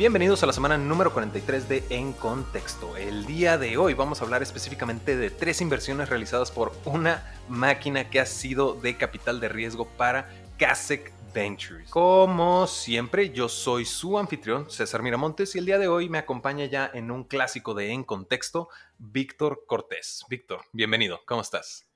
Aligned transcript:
Bienvenidos 0.00 0.42
a 0.42 0.46
la 0.46 0.54
semana 0.54 0.78
número 0.78 1.12
43 1.12 1.68
de 1.68 1.84
En 1.90 2.14
Contexto. 2.14 2.96
El 2.96 3.26
día 3.26 3.58
de 3.58 3.76
hoy 3.76 3.92
vamos 3.92 4.18
a 4.18 4.24
hablar 4.24 4.42
específicamente 4.42 5.14
de 5.14 5.28
tres 5.28 5.60
inversiones 5.60 6.08
realizadas 6.08 6.50
por 6.50 6.72
una 6.86 7.34
máquina 7.50 8.08
que 8.08 8.18
ha 8.18 8.24
sido 8.24 8.72
de 8.72 8.96
capital 8.96 9.40
de 9.40 9.50
riesgo 9.50 9.86
para 9.98 10.30
Kasek 10.58 11.12
Ventures. 11.34 11.90
Como 11.90 12.66
siempre, 12.66 13.28
yo 13.28 13.50
soy 13.50 13.84
su 13.84 14.18
anfitrión, 14.18 14.70
César 14.70 15.02
Miramontes, 15.02 15.54
y 15.54 15.58
el 15.58 15.66
día 15.66 15.76
de 15.76 15.88
hoy 15.88 16.08
me 16.08 16.16
acompaña 16.16 16.64
ya 16.64 16.90
en 16.94 17.10
un 17.10 17.24
clásico 17.24 17.74
de 17.74 17.92
En 17.92 18.02
Contexto, 18.02 18.70
Víctor 18.96 19.64
Cortés. 19.66 20.24
Víctor, 20.30 20.62
bienvenido, 20.72 21.20
¿cómo 21.26 21.42
estás? 21.42 21.86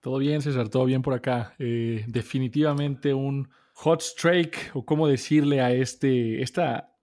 Todo 0.00 0.16
bien, 0.16 0.40
César, 0.40 0.70
todo 0.70 0.86
bien 0.86 1.02
por 1.02 1.12
acá. 1.12 1.54
Eh, 1.58 2.06
definitivamente 2.08 3.12
un 3.12 3.50
hot 3.74 4.00
strike, 4.00 4.70
o 4.72 4.86
cómo 4.86 5.06
decirle 5.06 5.60
a 5.60 5.72
este, 5.72 6.40
esta 6.40 6.93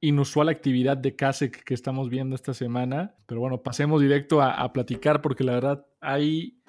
inusual 0.00 0.48
actividad 0.48 0.96
de 0.96 1.14
CASEC 1.14 1.62
que 1.62 1.74
estamos 1.74 2.08
viendo 2.08 2.34
esta 2.34 2.54
semana. 2.54 3.14
Pero 3.26 3.40
bueno, 3.40 3.62
pasemos 3.62 4.00
directo 4.00 4.40
a, 4.42 4.72
platicar 4.72 5.22
porque 5.22 5.44
la 5.44 5.52
verdad 5.52 5.86
hay 6.00 6.62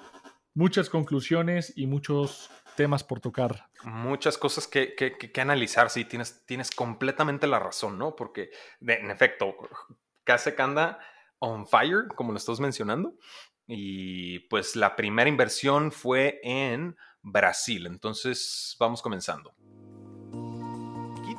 muchas 0.54 0.90
conclusiones 0.90 1.72
y 1.76 1.86
muchos 1.86 2.50
temas 2.76 3.02
por 3.04 3.20
tocar. 3.20 3.68
Muchas 3.84 4.38
cosas 4.38 4.66
que, 4.66 4.94
que, 4.94 5.40
analizar, 5.40 5.90
sí, 5.90 6.04
tienes, 6.04 6.44
tienes 6.46 6.70
completamente 6.70 7.46
la 7.46 7.58
razón, 7.58 7.98
¿no? 7.98 8.14
Porque 8.14 8.50
en 8.80 9.10
efecto, 9.10 9.54
CASEC 10.24 10.58
anda 10.60 10.98
on 11.38 11.66
fire, 11.66 12.08
como 12.14 12.32
lo 12.32 12.38
estás 12.38 12.60
mencionando. 12.60 13.14
Y 13.66 14.40
pues 14.48 14.76
la 14.76 14.96
primera 14.96 15.28
inversión 15.28 15.92
fue 15.92 16.40
en 16.42 16.96
Brasil. 17.22 17.86
Entonces, 17.86 18.76
vamos 18.78 19.00
comenzando 19.02 19.54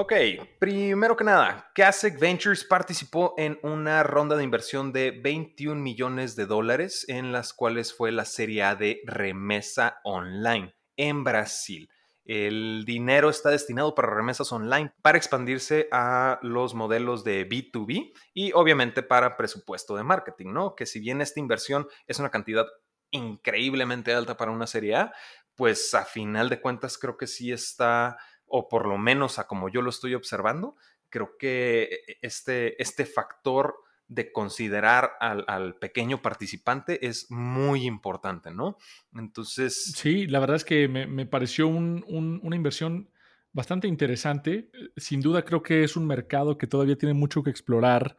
Ok, 0.00 0.12
primero 0.60 1.16
que 1.16 1.24
nada, 1.24 1.72
Kasek 1.74 2.20
Ventures 2.20 2.62
participó 2.62 3.34
en 3.36 3.58
una 3.64 4.04
ronda 4.04 4.36
de 4.36 4.44
inversión 4.44 4.92
de 4.92 5.10
21 5.10 5.82
millones 5.82 6.36
de 6.36 6.46
dólares, 6.46 7.04
en 7.08 7.32
las 7.32 7.52
cuales 7.52 7.92
fue 7.92 8.12
la 8.12 8.24
serie 8.24 8.62
A 8.62 8.76
de 8.76 9.00
remesa 9.04 9.98
online 10.04 10.72
en 10.96 11.24
Brasil. 11.24 11.90
El 12.24 12.84
dinero 12.86 13.28
está 13.28 13.50
destinado 13.50 13.96
para 13.96 14.14
remesas 14.14 14.52
online, 14.52 14.92
para 15.02 15.18
expandirse 15.18 15.88
a 15.90 16.38
los 16.42 16.74
modelos 16.74 17.24
de 17.24 17.48
B2B 17.48 18.12
y 18.34 18.52
obviamente 18.52 19.02
para 19.02 19.36
presupuesto 19.36 19.96
de 19.96 20.04
marketing, 20.04 20.52
¿no? 20.52 20.76
Que 20.76 20.86
si 20.86 21.00
bien 21.00 21.20
esta 21.20 21.40
inversión 21.40 21.88
es 22.06 22.20
una 22.20 22.30
cantidad 22.30 22.68
increíblemente 23.10 24.14
alta 24.14 24.36
para 24.36 24.52
una 24.52 24.68
serie 24.68 24.94
A, 24.94 25.12
pues 25.56 25.92
a 25.94 26.04
final 26.04 26.48
de 26.48 26.60
cuentas 26.60 26.98
creo 26.98 27.16
que 27.16 27.26
sí 27.26 27.50
está 27.50 28.16
o 28.48 28.68
por 28.68 28.86
lo 28.86 28.98
menos 28.98 29.38
a 29.38 29.46
como 29.46 29.68
yo 29.68 29.82
lo 29.82 29.90
estoy 29.90 30.14
observando, 30.14 30.76
creo 31.08 31.36
que 31.38 31.82
e, 32.06 32.18
este, 32.22 32.80
este 32.82 33.06
factor 33.06 33.76
de 34.08 34.32
considerar 34.32 35.12
al, 35.20 35.76
pequeño 35.76 36.22
participante 36.22 37.06
es 37.06 37.30
muy 37.30 37.84
importante, 37.84 38.50
¿no? 38.50 38.78
Entonces... 39.14 39.92
Sí, 39.94 40.26
la 40.26 40.40
verdad 40.40 40.56
es 40.56 40.64
que 40.64 40.88
me, 40.88 41.26
pareció 41.26 41.68
una 41.68 42.56
inversión 42.56 43.10
bastante 43.52 43.86
interesante. 43.86 44.70
Sin 44.96 45.20
duda 45.20 45.44
creo 45.44 45.62
que 45.62 45.84
es 45.84 45.94
un 45.94 46.06
mercado 46.06 46.56
que 46.56 46.66
todavía 46.66 46.96
tiene 46.96 47.12
mucho 47.12 47.42
que 47.42 47.50
explorar. 47.50 48.16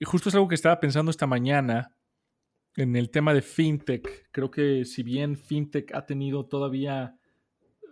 Y 0.00 0.04
justo 0.04 0.28
es 0.28 0.34
algo 0.34 0.48
que 0.48 0.56
estaba 0.56 0.80
pensando 0.80 1.12
esta 1.12 1.28
mañana 1.28 1.94
en 2.76 2.96
el 2.96 3.10
tema 3.10 3.32
de 3.32 3.42
fintech. 3.42 4.28
Creo 4.32 4.50
que 4.50 4.84
si 4.84 5.04
bien 5.04 5.36
fintech 5.36 5.94
ha 5.94 6.06
tenido 6.06 6.46
todavía 6.46 7.16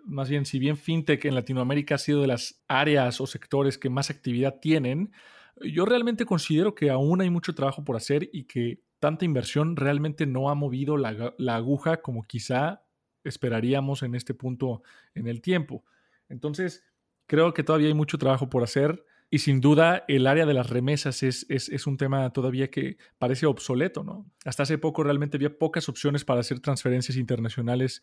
más 0.05 0.29
bien, 0.29 0.45
si 0.45 0.59
bien 0.59 0.77
fintech 0.77 1.25
en 1.25 1.35
Latinoamérica 1.35 1.97
ha 1.97 1.99
sido 1.99 2.21
de 2.21 2.27
las 2.27 2.63
áreas 2.69 3.21
o 3.21 3.27
sectores 3.27 3.79
que 3.79 3.91
más 3.91 4.11
actividad 4.11 4.61
tienen, 4.61 5.13
yo 5.61 5.85
realmente 5.85 6.25
considero 6.25 6.75
que 6.75 6.91
aún 6.91 7.21
hay 7.21 7.31
mucho 7.31 7.55
trabajo 7.55 7.85
por 7.85 7.97
hacer 7.97 8.29
y 8.33 8.45
que 8.45 8.81
tanta 8.99 9.25
inversión 9.25 9.77
realmente 9.77 10.27
no 10.27 10.51
ha 10.51 10.55
movido 10.55 10.97
la, 10.97 11.35
aguja 11.49 12.03
como 12.03 12.23
quizá 12.23 12.83
esperaríamos 13.25 14.03
en 14.03 14.15
este 14.15 14.35
punto 14.35 14.83
en 15.15 15.27
el 15.27 15.41
tiempo. 15.41 15.85
Entonces, 16.29 16.85
creo 17.27 17.53
que 17.53 17.65
todavía 17.65 17.89
hay 17.89 17.95
mucho 17.95 18.19
trabajo 18.19 18.49
por 18.49 18.63
hacer 18.63 19.05
y 19.29 19.39
sin 19.39 19.61
duda 19.61 20.05
el 20.09 20.27
área 20.27 20.47
de 20.47 20.55
las 20.55 20.71
remesas 20.71 21.23
es, 21.23 21.47
es, 21.49 21.69
es, 21.69 21.87
un 21.87 21.97
tema 21.97 22.31
todavía 22.33 22.71
que 22.71 22.99
parece 23.19 23.47
obsoleto, 23.47 24.05
¿no? 24.05 24.31
Hasta 24.45 24.65
hace 24.65 24.79
poco 24.79 25.03
realmente 25.03 25.37
había 25.37 25.57
pocas 25.59 25.89
opciones 25.89 26.25
para 26.25 26.41
hacer 26.41 26.61
transferencias 26.61 27.17
internacionales 27.17 28.03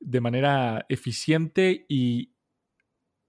de 0.00 0.20
manera 0.20 0.86
eficiente 0.88 1.84
y 1.88 2.32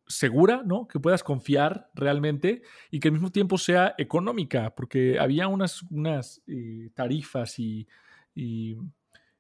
segura, 0.08 0.64
¿no? 0.66 0.88
Que 0.88 1.00
puedas 1.00 1.24
confiar 1.24 1.90
realmente 1.94 2.62
y 2.90 3.00
que 3.00 3.08
al 3.08 3.14
mismo 3.14 3.32
tiempo 3.32 3.58
sea 3.58 3.96
económica, 3.98 4.76
porque 4.76 5.20
había 5.20 5.48
unas, 5.48 5.84
unas 5.84 6.42
eh, 6.48 6.90
tarifas 6.94 7.58
y, 7.60 7.88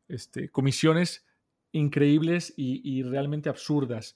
este, 0.07 0.49
comisiones 0.49 1.25
increíbles 1.71 2.53
y, 2.57 3.03
realmente 3.03 3.49
absurdas. 3.49 4.15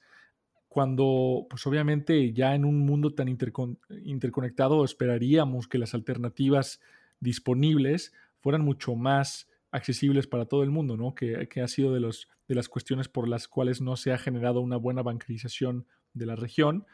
Cuando, 0.68 1.48
pues 1.50 1.66
obviamente 1.68 2.34
ya 2.34 2.54
en 2.54 2.66
un 2.66 2.80
mundo 2.80 3.14
tan 3.14 3.30
interconectado 3.30 4.84
esperaríamos 4.84 5.70
que 5.70 5.78
las 5.78 5.94
alternativas 5.94 6.82
disponibles 7.22 8.14
fueran 8.42 8.62
mucho 8.62 8.94
más 8.96 9.48
accesibles 9.76 10.28
para 10.28 10.46
todo 10.46 10.64
el 10.64 10.72
mundo, 10.72 10.98
¿no? 10.98 11.14
Que, 11.14 11.48
ha 11.62 11.68
sido 11.68 11.94
de, 11.94 12.00
los, 12.00 12.30
de 12.48 12.56
las 12.56 12.70
cuestiones 12.70 13.10
por 13.10 13.28
las 13.28 13.48
cuales 13.48 13.82
no 13.82 13.98
se 13.98 14.14
ha 14.14 14.18
generado 14.18 14.62
una 14.62 14.78
buena 14.78 15.04
bancarización 15.04 15.86
de 16.14 16.26
la 16.26 16.36
región. 16.36 16.86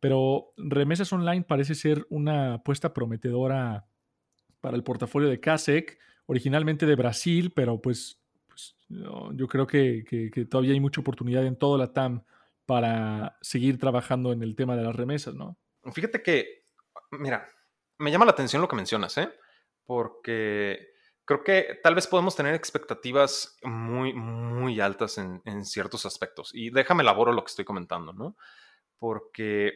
Pero 0.00 0.52
remesas 0.56 1.12
online 1.12 1.42
parece 1.42 1.74
ser 1.74 2.06
una 2.10 2.54
apuesta 2.54 2.92
prometedora 2.92 3.86
para 4.60 4.76
el 4.76 4.84
portafolio 4.84 5.28
de 5.28 5.40
CASEC, 5.40 5.98
originalmente 6.26 6.86
de 6.86 6.94
Brasil, 6.94 7.52
pero 7.54 7.80
pues, 7.82 8.20
pues 8.48 8.76
yo 8.88 9.48
creo 9.48 9.66
que, 9.66 10.04
que, 10.04 10.44
todavía 10.44 10.72
hay 10.72 10.80
mucha 10.80 11.00
oportunidad 11.00 11.44
en 11.44 11.56
toda 11.56 11.78
la 11.78 11.92
TAM 11.92 12.22
para 12.66 13.36
seguir 13.40 13.78
trabajando 13.78 14.32
en 14.32 14.42
el 14.42 14.54
tema 14.54 14.76
de 14.76 14.84
las 14.84 14.94
remesas, 14.94 15.34
¿no? 15.34 15.58
Fíjate 15.92 16.22
que, 16.22 16.64
mira, 17.10 17.48
me 17.98 18.10
llama 18.10 18.24
la 18.24 18.30
atención 18.30 18.62
lo 18.62 18.68
que 18.68 18.76
mencionas, 18.76 19.18
¿eh? 19.18 19.28
Porque 19.84 20.91
creo 21.32 21.44
que 21.44 21.80
tal 21.82 21.94
vez 21.94 22.06
podemos 22.06 22.36
tener 22.36 22.54
expectativas 22.54 23.56
muy, 23.62 24.12
muy 24.12 24.80
altas 24.80 25.18
en, 25.18 25.64
ciertos 25.64 26.04
aspectos. 26.04 26.50
Y 26.54 26.70
déjame 26.70 27.02
elaboro 27.02 27.32
lo 27.32 27.42
que 27.42 27.50
estoy 27.50 27.64
comentando, 27.64 28.12
¿no? 28.12 28.36
Porque, 28.98 29.72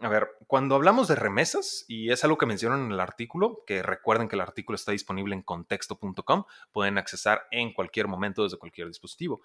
a 0.00 0.08
ver, 0.08 0.28
cuando 0.46 0.74
hablamos 0.74 1.08
de 1.08 1.16
remesas, 1.16 1.84
y 1.88 2.10
es 2.10 2.22
algo 2.24 2.38
que 2.38 2.46
mencionan 2.46 2.86
en 2.86 2.92
el 2.92 3.00
artículo, 3.00 3.62
que 3.66 3.82
recuerden 3.82 4.28
que 4.28 4.36
el 4.36 4.42
artículo 4.42 4.76
está 4.76 4.92
disponible 4.92 5.34
en 5.34 5.42
contexto.com, 5.42 6.44
pueden 6.72 6.98
accesar 6.98 7.46
en 7.50 7.72
cualquier 7.72 8.06
momento 8.06 8.42
desde 8.42 8.58
cualquier 8.58 8.88
dispositivo. 8.88 9.42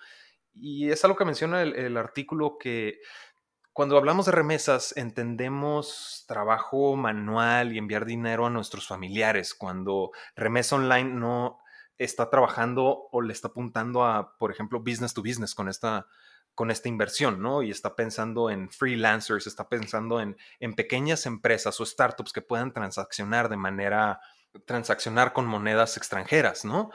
Y 0.54 0.90
es 0.90 1.04
algo 1.04 1.18
que 1.18 1.25
menciona 1.25 1.62
el 1.62 1.98
artículo 1.98 2.58
que 2.58 3.00
cuando 3.75 3.98
hablamos 3.98 4.25
de 4.25 4.31
remesas, 4.31 4.95
entendemos 4.95 6.24
trabajo 6.30 6.95
manual 6.95 7.74
y 7.74 7.77
enviar 7.77 8.06
dinero 8.06 8.45
a 8.45 8.50
nuestros 8.50 8.88
familiares. 8.88 9.54
Cuando 9.54 10.12
remesa 10.33 10.77
online 10.77 11.10
no 11.10 11.60
está 11.98 12.30
trabajando 12.30 13.10
o 13.12 13.22
le 13.22 13.33
está 13.33 13.50
apuntando 13.50 14.06
a, 14.06 14.38
por 14.38 14.50
ejemplo, 14.50 14.80
business 14.80 15.13
to 15.13 15.22
business 15.22 15.54
con 15.54 15.68
esta, 15.68 16.07
con 16.54 16.72
esta 16.72 16.88
inversión, 16.88 17.42
¿no? 17.42 17.63
Y 17.63 17.69
está 17.69 17.98
pensando 17.98 18.50
en 18.50 18.69
freelancers, 18.69 19.45
está 19.45 19.68
pensando 19.68 20.22
en, 20.22 20.38
en 20.62 20.74
pequeñas 20.74 21.25
empresas 21.25 21.77
o 21.81 21.86
startups 21.86 22.31
que 22.31 22.42
puedan 22.42 22.72
transaccionar 22.72 23.50
de 23.50 23.57
manera, 23.57 24.22
transaccionar 24.66 25.33
con 25.33 25.48
monedas 25.48 25.98
extranjeras, 25.98 26.63
¿no? 26.63 26.92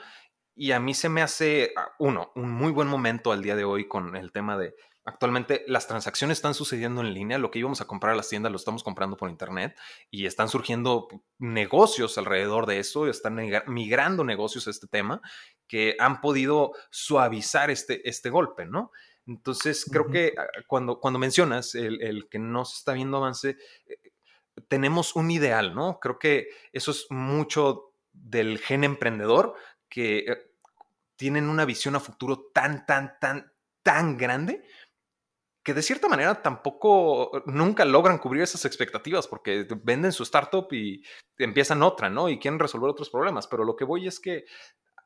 Y 0.55 0.71
a 0.71 0.79
mí 0.79 0.95
se 0.95 1.09
me 1.09 1.21
hace, 1.21 1.73
ah, 1.77 1.91
uno, 1.99 2.31
un 2.33 2.49
muy 2.49 2.71
buen 2.71 2.87
momento 2.87 3.31
al 3.31 3.43
día 3.43 3.55
de 3.55 3.65
hoy 3.65 3.87
con 3.87 4.15
el 4.15 4.31
tema 4.31 4.57
de 4.57 4.73
Actualmente 5.03 5.63
las 5.67 5.87
transacciones 5.87 6.37
están 6.37 6.53
sucediendo 6.53 7.01
en 7.01 7.13
línea, 7.13 7.39
lo 7.39 7.49
que 7.49 7.57
íbamos 7.57 7.81
a 7.81 7.87
comprar 7.87 8.13
a 8.13 8.15
las 8.15 8.29
tiendas 8.29 8.51
lo 8.51 8.57
estamos 8.57 8.83
comprando 8.83 9.17
por 9.17 9.31
internet 9.31 9.75
y 10.11 10.27
están 10.27 10.47
surgiendo 10.47 11.07
negocios 11.39 12.19
alrededor 12.19 12.67
de 12.67 12.79
eso, 12.79 13.07
están 13.07 13.39
migrando 13.65 14.23
negocios 14.23 14.67
a 14.67 14.69
este 14.69 14.85
tema 14.85 15.21
que 15.67 15.95
han 15.97 16.21
podido 16.21 16.73
suavizar 16.91 17.71
este, 17.71 18.07
este 18.07 18.29
golpe, 18.29 18.65
¿no? 18.65 18.91
Entonces, 19.25 19.85
creo 19.89 20.07
que 20.07 20.33
ah, 20.37 20.45
cuando, 20.67 20.99
cuando 20.99 21.19
mencionas 21.19 21.75
el, 21.75 22.01
el, 22.01 22.27
que 22.29 22.39
no 22.39 22.65
se 22.65 22.77
está 22.77 22.93
viendo 22.93 23.17
avance, 23.17 23.57
eh, 23.87 24.11
tenemos 24.67 25.15
un 25.15 25.31
ideal, 25.31 25.73
¿no? 25.73 25.99
Creo 25.99 26.19
que 26.19 26.49
eso 26.73 26.91
es 26.91 27.07
mucho 27.09 27.93
del 28.13 28.59
gen 28.59 28.83
emprendedor, 28.83 29.55
que 29.89 30.19
eh, 30.19 30.51
tienen 31.15 31.49
una 31.49 31.65
visión 31.65 31.95
a 31.95 31.99
futuro 31.99 32.49
tan, 32.53 32.85
tan, 32.85 33.17
tan, 33.19 33.51
tan 33.83 34.17
grande 34.17 34.63
que 35.63 35.73
de 35.73 35.81
cierta 35.83 36.07
manera 36.07 36.41
tampoco 36.41 37.43
nunca 37.45 37.85
logran 37.85 38.17
cubrir 38.17 38.43
esas 38.43 38.65
expectativas 38.65 39.27
porque 39.27 39.67
venden 39.83 40.11
su 40.11 40.23
startup 40.23 40.67
y 40.71 41.03
empiezan 41.37 41.83
otra, 41.83 42.09
¿no? 42.09 42.29
Y 42.29 42.39
quieren 42.39 42.59
resolver 42.59 42.89
otros 42.89 43.09
problemas. 43.09 43.47
Pero 43.47 43.63
lo 43.63 43.75
que 43.75 43.85
voy 43.85 44.07
es 44.07 44.19
que 44.19 44.45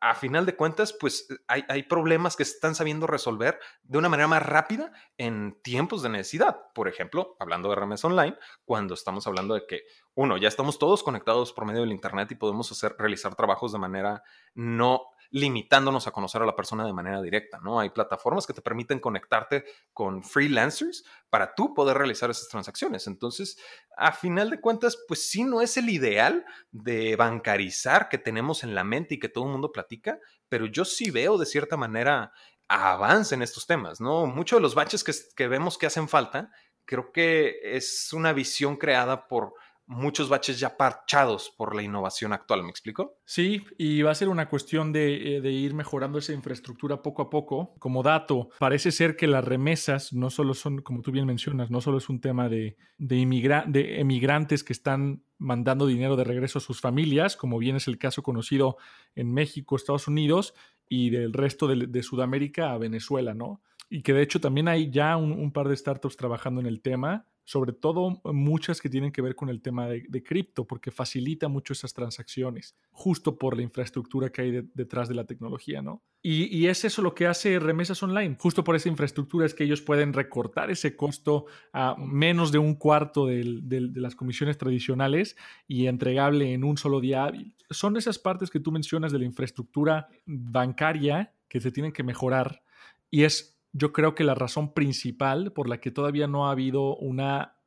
a 0.02 0.14
final 0.14 0.46
de 0.46 0.56
cuentas, 0.56 0.94
pues 0.94 1.28
hay, 1.48 1.64
hay, 1.68 1.84
problemas 1.84 2.36
que 2.36 2.46
se 2.46 2.54
están 2.54 2.76
sabiendo 2.76 3.08
resolver 3.08 3.60
de 3.84 3.98
una 3.98 4.10
manera 4.10 4.28
más 4.28 4.46
rápida 4.46 4.92
en 5.18 5.60
tiempos 5.64 6.04
de 6.04 6.10
necesidad. 6.10 6.58
Por 6.74 6.88
ejemplo, 6.88 7.36
hablando 7.40 7.70
de 7.70 7.76
RMS 7.76 8.06
Online, 8.06 8.38
cuando 8.66 8.94
estamos 8.94 9.26
hablando 9.26 9.56
de 9.56 9.66
que, 9.66 9.82
uno, 10.14 10.38
ya 10.38 10.48
estamos 10.48 10.80
todos 10.80 11.02
conectados 11.02 11.54
por 11.54 11.66
medio 11.66 11.82
del 11.82 11.92
Internet 11.92 12.32
y 12.32 12.36
podemos 12.36 12.72
hacer, 12.72 12.96
realizar 13.00 13.36
trabajos 13.36 13.72
de 13.72 13.80
manera 13.80 14.24
no 14.54 15.02
limitándonos 15.32 16.08
a 16.08 16.12
conocer 16.12 16.42
a 16.42 16.46
la 16.46 16.56
persona 16.56 16.86
de 16.86 16.94
manera 16.94 17.22
directa, 17.22 17.60
¿no? 17.64 17.80
Hay 17.80 17.90
plataformas 17.90 18.48
que 18.48 18.54
te 18.54 18.62
permiten 18.62 19.00
conectarte 19.00 19.66
con 19.94 20.24
freelancers 20.24 21.06
para 21.30 21.54
tú 21.56 21.74
poder 21.74 21.98
realizar 21.98 22.30
esas 22.30 22.48
transacciones. 22.48 23.08
Entonces, 23.08 23.58
a 23.98 24.12
final 24.12 24.50
de 24.50 24.62
cuentas, 24.62 24.98
pues 25.08 25.30
sí, 25.30 25.44
no 25.44 25.62
es 25.62 25.78
el 25.78 25.90
ideal 25.90 26.46
de 26.72 27.16
bancarizar 27.16 28.10
que 28.10 28.18
tenemos 28.18 28.64
en 28.64 28.76
la 28.76 28.84
mente 28.84 29.16
y 29.16 29.20
que 29.20 29.30
todo 29.30 29.46
el 29.46 29.52
mundo 29.52 29.72
platica, 29.72 30.20
pero 30.50 30.66
yo 30.66 30.86
sí 30.86 31.12
veo 31.12 31.38
de 31.38 31.46
cierta 31.46 31.78
manera 31.78 32.32
avance 32.68 33.36
en 33.36 33.42
estos 33.42 33.68
temas, 33.68 34.02
¿no? 34.02 34.26
Muchos 34.26 34.58
de 34.58 34.62
los 34.62 34.76
baches 34.76 35.04
que, 35.04 35.14
que 35.36 35.48
vemos 35.48 35.78
que 35.78 35.86
hacen 35.86 36.10
falta, 36.10 36.52
creo 36.86 37.12
que 37.12 37.60
es 37.64 38.12
una 38.14 38.34
visión 38.34 38.78
creada 38.78 39.28
por 39.28 39.54
muchos 39.88 40.30
baches 40.30 40.60
ya 40.60 40.78
parchados 40.78 41.54
por 41.56 41.76
la 41.76 41.84
innovación 41.84 42.34
actual, 42.34 42.64
¿me 42.64 42.70
explico? 42.70 43.20
Sí, 43.26 43.64
y 43.78 44.02
va 44.02 44.12
a 44.12 44.16
ser 44.16 44.30
una 44.30 44.50
cuestión 44.50 44.92
de, 44.92 45.38
eh, 45.38 45.52
ir 45.52 45.74
mejorando 45.74 46.18
esa 46.18 46.34
infraestructura 46.34 47.02
poco 47.02 47.22
a 47.22 47.30
poco. 47.30 47.76
Como 47.80 48.02
dato, 48.02 48.50
parece 48.60 48.92
ser 48.92 49.16
que 49.16 49.28
las 49.28 49.46
remesas 49.46 50.14
no 50.14 50.30
solo 50.30 50.54
son, 50.54 50.82
como 50.82 51.02
tú 51.02 51.12
bien 51.12 51.26
mencionas, 51.26 51.70
no 51.70 51.82
solo 51.82 52.00
es 52.00 52.10
un 52.10 52.20
tema 52.20 52.50
de, 52.50 52.78
de, 52.98 53.64
de 53.68 54.00
emigrantes 54.00 54.64
que 54.64 54.74
están 54.74 55.24
mandando 55.38 55.86
dinero 55.86 56.16
de 56.16 56.24
regreso 56.24 56.60
a 56.60 56.62
sus 56.62 56.82
familias, 56.82 57.36
como 57.36 57.58
bien 57.60 57.76
es 57.76 57.88
el 57.88 57.98
caso 57.98 58.24
conocido 58.24 58.78
en 59.16 59.34
México, 59.34 59.76
Estados 59.76 60.08
Unidos 60.08 60.54
y 60.88 61.10
del 61.10 61.34
resto 61.34 61.68
de, 61.68 62.04
Sudamérica 62.04 62.72
a 62.72 62.78
Venezuela, 62.78 63.34
¿no? 63.34 63.62
Y 63.90 64.02
que 64.02 64.14
de 64.14 64.22
hecho 64.22 64.40
también 64.40 64.68
hay 64.68 64.90
ya 64.90 65.16
un 65.18 65.52
par 65.52 65.68
de 65.68 65.76
startups 65.76 66.18
trabajando 66.18 66.62
en 66.62 66.68
el 66.68 66.82
tema 66.82 67.28
sobre 67.46 67.74
todo 67.74 68.22
muchas 68.26 68.82
que 68.82 68.90
tienen 68.90 69.12
que 69.12 69.22
ver 69.22 69.36
con 69.36 69.50
el 69.50 69.62
tema 69.62 69.88
de, 69.88 70.24
cripto, 70.24 70.66
porque 70.66 70.92
facilita 70.92 71.48
mucho 71.48 71.74
esas 71.74 71.94
transacciones, 71.94 72.76
justo 72.92 73.38
por 73.38 73.56
la 73.56 73.62
infraestructura 73.62 74.32
que 74.32 74.42
hay 74.42 74.70
detrás 74.74 75.08
de 75.08 75.16
la 75.16 75.26
tecnología, 75.26 75.82
¿no? 75.82 76.04
Y, 76.24 76.66
es 76.66 76.84
eso 76.84 77.04
lo 77.04 77.14
que 77.14 77.28
hace 77.28 77.60
Remesas 77.60 78.02
Online, 78.02 78.36
justo 78.40 78.64
por 78.64 78.76
esa 78.76 78.90
infraestructura 78.90 79.46
es 79.46 79.54
que 79.54 79.64
ellos 79.64 79.82
pueden 79.82 80.12
recortar 80.12 80.72
ese 80.72 80.96
costo 80.96 81.46
a 81.72 81.96
menos 82.00 82.52
de 82.52 82.58
un 82.58 82.74
cuarto 82.74 83.28
de 83.28 83.92
las 83.94 84.16
comisiones 84.16 84.58
tradicionales 84.58 85.38
y 85.68 85.86
entregable 85.86 86.52
en 86.52 86.64
un 86.64 86.78
solo 86.78 87.00
día 87.00 87.26
hábil. 87.26 87.54
Son 87.70 87.96
esas 87.96 88.18
partes 88.18 88.50
que 88.50 88.60
tú 88.60 88.72
mencionas 88.72 89.12
de 89.12 89.20
la 89.20 89.26
infraestructura 89.26 90.08
bancaria 90.26 91.32
que 91.48 91.62
se 91.62 91.72
tienen 91.72 91.92
que 91.92 92.02
mejorar 92.02 92.64
y 93.12 93.24
es 93.24 93.55
yo 93.78 93.92
creo 93.92 94.16
que 94.16 94.24
la 94.24 94.36
razón 94.36 94.74
principal 94.74 95.52
por 95.52 95.68
la 95.68 95.82
que 95.82 95.92
todavía 95.92 96.28
no 96.28 96.48
ha 96.48 96.52
habido 96.52 96.96
una 96.96 97.58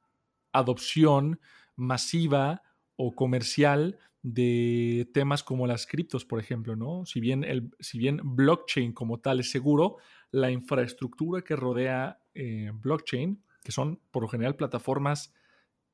adopción 0.53 1.39
masiva 1.77 2.63
o 2.97 3.15
comercial 3.15 3.99
de 4.23 5.11
temas 5.13 5.43
como 5.43 5.67
las 5.67 5.87
criptos, 5.87 6.25
por 6.25 6.41
ejemplo, 6.41 6.77
¿no? 6.77 7.05
Si 7.05 7.21
bien, 7.21 7.45
el, 7.45 7.71
si 7.79 7.99
bien 7.99 8.21
blockchain 8.25 8.95
como 8.95 9.21
tal 9.21 9.41
es 9.41 9.51
seguro, 9.51 9.99
la 10.31 10.51
infraestructura 10.51 11.43
que 11.43 11.57
rodea 11.57 12.23
eh, 12.35 12.71
blockchain, 12.73 13.45
que 13.63 13.73
son 13.73 14.01
por 14.11 14.23
lo 14.23 14.29
general 14.31 14.57
plataformas 14.57 15.35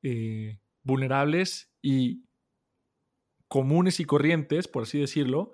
eh, 0.01 0.59
vulnerables 0.83 1.73
y 1.81 2.23
comunes 3.49 3.99
y 3.99 4.05
corrientes, 4.05 4.69
por 4.69 4.83
así 4.83 4.97
decirlo, 4.97 5.51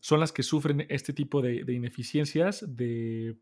son 0.00 0.18
las 0.18 0.32
que 0.32 0.42
sufren 0.42 0.86
este 0.88 1.12
tipo 1.12 1.40
de, 1.40 1.62
de 1.62 1.72
ineficiencias, 1.72 2.64
de 2.66 3.38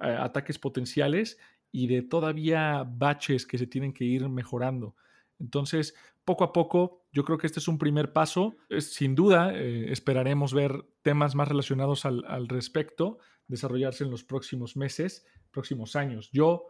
eh, 0.00 0.16
ataques 0.18 0.58
potenciales 0.58 1.38
y 1.72 1.86
de 1.86 2.02
todavía 2.02 2.84
baches 2.86 3.46
que 3.46 3.58
se 3.58 3.66
tienen 3.66 3.92
que 3.92 4.04
ir 4.04 4.28
mejorando. 4.28 4.94
Entonces, 5.38 5.94
poco 6.24 6.44
a 6.44 6.52
poco, 6.52 7.06
yo 7.12 7.24
creo 7.24 7.38
que 7.38 7.46
este 7.46 7.60
es 7.60 7.68
un 7.68 7.78
primer 7.78 8.12
paso. 8.12 8.56
sin 8.80 9.14
duda, 9.14 9.52
eh, 9.54 9.92
esperaremos 9.92 10.52
ver 10.52 10.84
temas 11.02 11.34
más 11.34 11.48
relacionados 11.48 12.04
al, 12.04 12.48
respecto 12.48 13.18
desarrollarse 13.46 14.02
en 14.02 14.10
los 14.10 14.24
próximos 14.24 14.76
meses, 14.76 15.24
próximos 15.52 15.94
años. 15.94 16.30
Yo 16.32 16.66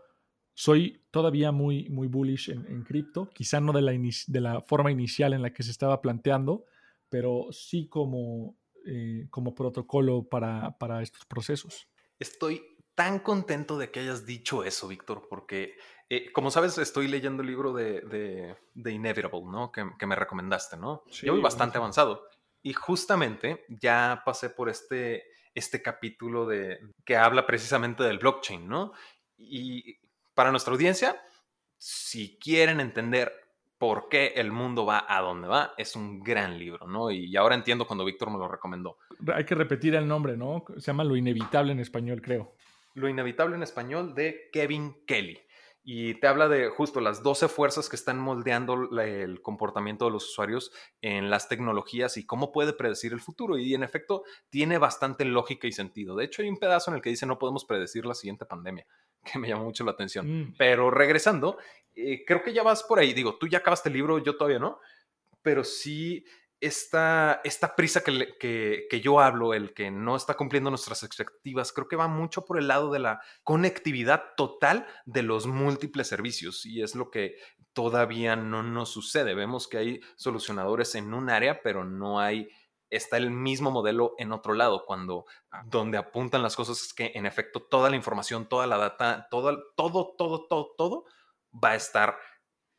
soy 0.53 1.03
todavía 1.11 1.53
muy, 1.53 1.89
muy 1.89 2.07
bullish 2.07 2.51
en, 2.51 2.83
cripto, 2.83 3.31
quizá 3.31 3.61
no 3.61 3.73
de 3.73 3.83
la, 3.83 3.93
de 3.93 4.41
la, 4.41 4.61
forma 4.61 4.91
inicial 4.91 5.33
en 5.33 5.43
la 5.43 5.53
que 5.53 5.63
se 5.63 5.71
estaba 5.71 6.03
planteando, 6.03 6.67
pero 7.09 7.49
sí 7.51 7.89
como, 7.89 8.59
eh, 8.85 9.27
como 9.31 9.55
protocolo 9.55 10.29
para, 10.29 10.77
para 10.79 11.03
estos 11.03 11.25
procesos. 11.25 11.89
Estoy 12.19 12.76
tan 12.97 13.21
contento 13.21 13.79
de 13.79 13.91
que 13.91 14.01
hayas 14.01 14.27
dicho 14.27 14.65
eso, 14.65 14.89
Víctor, 14.89 15.29
porque, 15.29 15.77
eh, 16.09 16.33
como 16.33 16.51
sabes, 16.51 16.79
estoy 16.79 17.07
leyendo 17.07 17.43
el 17.43 17.49
libro 17.49 17.73
de, 17.73 18.57
de, 18.75 18.91
Inevitable, 18.91 19.43
¿no? 19.45 19.71
Que, 19.71 20.07
me 20.07 20.17
recomendaste, 20.17 20.79
¿no? 20.79 21.05
Sí, 21.11 21.27
Yo 21.27 21.35
voy 21.35 21.43
bastante 21.43 21.79
avanzado. 21.79 22.27
Y 22.63 22.73
justamente 22.73 23.67
ya 23.69 24.23
pasé 24.25 24.51
por 24.51 24.71
este, 24.71 25.25
este 25.55 25.83
capítulo 25.83 26.47
de, 26.47 26.81
que 27.05 27.17
habla 27.17 27.47
precisamente 27.47 28.03
del 28.03 28.19
blockchain, 28.19 28.67
¿no? 28.67 28.93
Y 29.37 29.99
para 30.35 30.51
nuestra 30.51 30.73
audiencia, 30.73 31.23
si 31.77 32.39
quieren 32.39 32.81
entender 32.81 33.31
por 33.77 34.09
qué 34.09 34.29
el 34.37 34.53
mundo 34.53 34.87
va 34.87 35.05
a 35.07 35.21
donde 35.21 35.49
va, 35.49 35.75
es 35.77 35.97
un 35.97 36.23
gran 36.23 36.59
libro, 36.59 36.87
¿no? 36.87 37.11
Y 37.11 37.37
ahora 37.37 37.55
entiendo 37.55 37.87
cuando 37.87 38.07
Víctor 38.07 38.31
me 38.31 38.39
lo 38.39 38.49
recomendó. 38.49 38.97
Hay 39.35 39.45
que 39.45 39.55
repetir 39.55 39.95
el 39.95 40.09
nombre, 40.09 40.35
¿no? 40.35 40.65
Se 40.79 40.87
llama 40.87 41.05
Lo 41.05 41.15
Inevitable 41.15 41.73
en 41.73 41.81
español, 41.81 42.23
creo. 42.23 42.55
Lo 42.97 43.11
Inevitable 43.11 43.57
en 43.57 43.63
Español 43.63 44.15
de 44.15 44.49
Kevin 44.53 45.05
Kelly. 45.07 45.39
Y 45.85 46.15
te 46.15 46.27
habla 46.27 46.49
de 46.49 46.71
justo 46.71 47.01
las 47.01 47.23
12 47.23 47.47
fuerzas 47.49 47.91
que 47.91 47.95
están 47.95 48.19
moldeando 48.19 48.89
el 48.99 49.43
comportamiento 49.43 50.07
de 50.07 50.13
los 50.13 50.31
usuarios 50.31 50.73
en 51.03 51.29
las 51.29 51.49
tecnologías 51.49 52.17
y 52.17 52.25
cómo 52.25 52.53
puede 52.53 52.73
predecir 52.73 53.13
el 53.13 53.21
futuro. 53.21 53.59
Y 53.59 53.75
en 53.75 53.83
efecto, 53.83 54.25
tiene 54.49 54.79
bastante 54.79 55.27
lógica 55.27 55.69
y 55.69 55.73
sentido. 55.73 56.17
De 56.17 56.25
hecho, 56.25 56.41
hay 56.41 56.49
un 56.49 56.57
pedazo 56.57 56.91
en 56.91 56.97
el 56.97 57.03
que 57.03 57.11
dice 57.11 57.27
no 57.27 57.39
podemos 57.39 57.67
predecir 57.67 58.07
la 58.07 58.15
siguiente 58.15 58.47
pandemia, 58.47 58.87
que 59.33 59.39
me 59.39 59.47
llamó 59.47 59.65
mucho 59.65 59.85
la 59.85 59.93
atención. 59.93 60.27
Mm. 60.27 60.55
Pero 60.59 60.91
regresando, 60.91 61.59
eh, 61.95 62.25
creo 62.27 62.43
que 62.43 62.55
ya 62.55 62.63
vas 62.63 62.83
por 62.83 62.99
ahí. 62.99 63.13
Digo, 63.13 63.37
tú 63.37 63.47
ya 63.47 63.59
acabaste 63.59 63.91
el 63.91 63.95
libro, 63.95 64.19
yo 64.19 64.37
todavía 64.37 64.59
no. 64.59 64.81
Pero 65.43 65.65
sí 65.65 66.25
esta, 66.61 67.41
esta 67.45 67.77
prisa 67.77 68.03
que, 68.03 68.37
que, 68.39 69.01
yo 69.01 69.21
hablo, 69.21 69.55
el 69.55 69.75
que 69.75 69.91
no 69.91 70.17
está 70.17 70.35
cumpliendo 70.35 70.71
nuestras 70.71 71.03
expectativas, 71.03 71.73
creo 71.73 71.89
que 71.89 71.97
va 71.97 72.09
mucho 72.09 72.45
por 72.45 72.59
el 72.59 72.69
lado 72.69 72.91
de 72.91 72.99
la 72.99 73.21
conectividad 73.45 74.35
total 74.37 74.87
de 75.05 75.23
los 75.23 75.47
múltiples 75.47 76.09
servicios 76.09 76.65
y 76.65 76.83
es 76.83 76.95
lo 76.95 77.11
que 77.11 77.37
todavía 77.73 78.37
no 78.37 78.63
nos 78.63 78.91
sucede. 78.91 79.35
Vemos 79.35 79.69
que 79.69 79.79
hay 79.79 80.01
solucionadores 80.17 80.95
en 80.95 81.13
un 81.13 81.29
área, 81.31 81.63
pero 81.63 81.85
no 81.85 82.21
hay 82.21 82.49
está 82.89 83.17
el 83.17 83.31
mismo 83.31 83.71
modelo 83.71 84.15
en 84.19 84.33
otro 84.33 84.55
lado, 84.55 84.85
cuando 84.87 85.27
donde 85.65 85.99
apuntan 85.99 86.43
las 86.43 86.57
cosas 86.57 86.81
es 86.81 86.95
que 86.95 87.13
en 87.15 87.27
efecto 87.27 87.61
toda 87.61 87.91
la 87.91 87.97
información, 87.97 88.49
toda 88.49 88.67
la 88.67 88.79
data, 88.79 89.27
todo, 89.31 89.73
todo, 89.75 90.15
todo, 90.17 90.47
todo, 90.47 90.75
todo 90.77 91.05
va 91.53 91.71
a 91.71 91.77
estar 91.77 92.17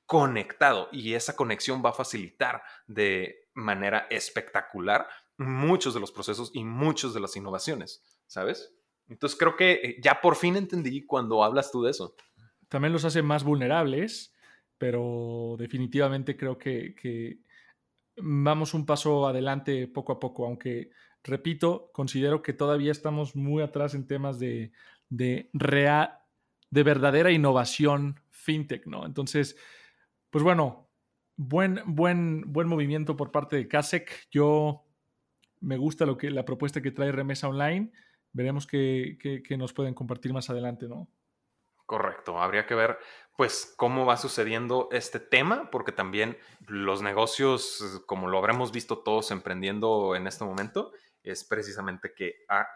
conectado 0.06 0.88
y 0.92 1.14
esa 1.14 1.36
conexión 1.36 1.84
va 1.86 1.90
a 1.90 1.94
facilitar 1.94 2.64
de 2.88 3.47
manera 3.58 4.08
espectacular 4.10 5.08
muchos 5.38 5.94
de 5.94 6.00
los 6.00 6.12
procesos 6.12 6.52
y 6.54 6.64
muchas 6.64 7.14
de 7.14 7.20
las 7.20 7.36
innovaciones, 7.36 8.04
¿sabes? 8.28 8.74
Entonces 9.08 9.38
creo 9.38 9.56
que 9.56 9.74
eh, 9.74 9.98
ya 10.02 10.22
por 10.22 10.36
fin 10.36 10.56
entendí 10.56 11.06
cuando 11.06 11.44
hablas 11.44 11.72
tú 11.72 11.84
de 11.84 11.92
eso. 11.92 12.16
También 12.70 12.94
los 12.94 13.06
hace 13.06 13.22
más 13.22 13.44
vulnerables, 13.44 14.34
pero 14.78 15.56
definitivamente 15.58 16.38
creo 16.38 16.58
que, 16.58 17.40
vamos 18.18 18.74
un 18.74 18.86
paso 18.86 19.28
adelante 19.28 19.88
poco 19.88 20.14
a 20.14 20.20
poco, 20.20 20.46
aunque, 20.46 20.92
repito, 21.24 21.90
considero 21.94 22.42
que 22.42 22.54
todavía 22.54 22.92
estamos 22.92 23.36
muy 23.36 23.64
atrás 23.64 23.94
en 23.96 24.08
temas 24.08 24.40
de, 24.40 24.72
de, 25.10 25.50
de 25.52 26.84
verdadera 26.84 27.32
innovación 27.32 28.20
fintech, 28.30 28.86
¿no? 28.86 29.06
Entonces, 29.06 29.56
pues 30.30 30.44
bueno, 30.44 30.87
buen, 31.38 31.82
buen, 31.86 32.52
buen 32.52 32.68
movimiento 32.68 33.16
por 33.16 33.32
parte 33.32 33.56
de 33.56 33.68
Kasek. 33.68 34.28
Yo 34.30 34.84
me 35.62 35.78
gusta 35.78 36.06
lo 36.06 36.18
que, 36.18 36.30
la 36.30 36.46
propuesta 36.46 36.82
que 36.82 36.92
trae 36.92 37.12
Remesa 37.12 37.48
Online. 37.48 37.92
veremos 38.34 38.68
qué, 38.68 39.18
qué 39.20 39.58
nos 39.58 39.74
pueden 39.74 39.94
compartir 39.94 40.34
más 40.34 40.50
adelante, 40.50 40.88
¿no? 40.88 41.08
Correcto, 41.88 42.38
habría 42.38 42.66
que 42.66 42.76
ver 42.76 43.00
pues 43.38 43.74
cómo 43.78 44.06
va 44.06 44.18
sucediendo 44.18 44.90
este 44.92 45.22
tema, 45.22 45.70
porque 45.72 45.94
también 45.94 46.38
los 46.68 47.02
negocios, 47.02 48.02
como 48.08 48.28
lo 48.28 48.40
habremos 48.40 48.74
visto 48.74 48.98
todos 48.98 49.32
emprendiendo 49.32 50.16
en 50.16 50.28
este 50.28 50.44
momento, 50.44 50.92
es 51.24 51.46
precisamente 51.46 52.14
que 52.14 52.44
ha 52.50 52.68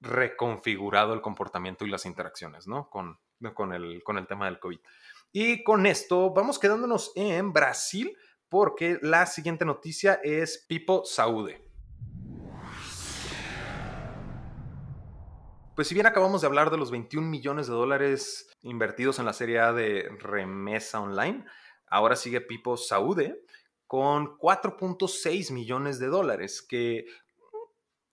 reconfigurado 0.00 1.12
el 1.12 1.20
comportamiento 1.20 1.84
y 1.84 1.90
las 1.90 2.04
interacciones, 2.04 2.66
¿no? 2.66 2.88
Con, 2.88 3.20
con, 3.54 3.72
el, 3.72 4.02
con 4.02 4.18
el 4.18 4.26
tema 4.26 4.46
del 4.46 4.58
COVID. 4.58 4.80
Y 5.32 5.62
con 5.62 5.86
esto 5.86 6.32
vamos 6.32 6.58
quedándonos 6.58 7.12
en 7.14 7.52
Brasil, 7.52 8.16
porque 8.48 8.98
la 9.02 9.26
siguiente 9.26 9.64
noticia 9.64 10.20
es 10.22 10.64
Pipo 10.66 11.04
Saúde. 11.04 11.64
Pues 15.76 15.86
si 15.86 15.94
bien 15.94 16.06
acabamos 16.06 16.40
de 16.40 16.46
hablar 16.46 16.70
de 16.70 16.76
los 16.76 16.90
21 16.90 17.28
millones 17.28 17.68
de 17.68 17.74
dólares 17.74 18.48
invertidos 18.62 19.18
en 19.18 19.26
la 19.26 19.32
serie 19.32 19.60
A 19.60 19.72
de 19.72 20.08
remesa 20.18 21.00
online, 21.00 21.44
ahora 21.86 22.16
sigue 22.16 22.40
Pipo 22.40 22.76
Saúde 22.76 23.44
con 23.86 24.38
4.6 24.38 25.52
millones 25.52 25.98
de 25.98 26.08
dólares, 26.08 26.62
que 26.62 27.06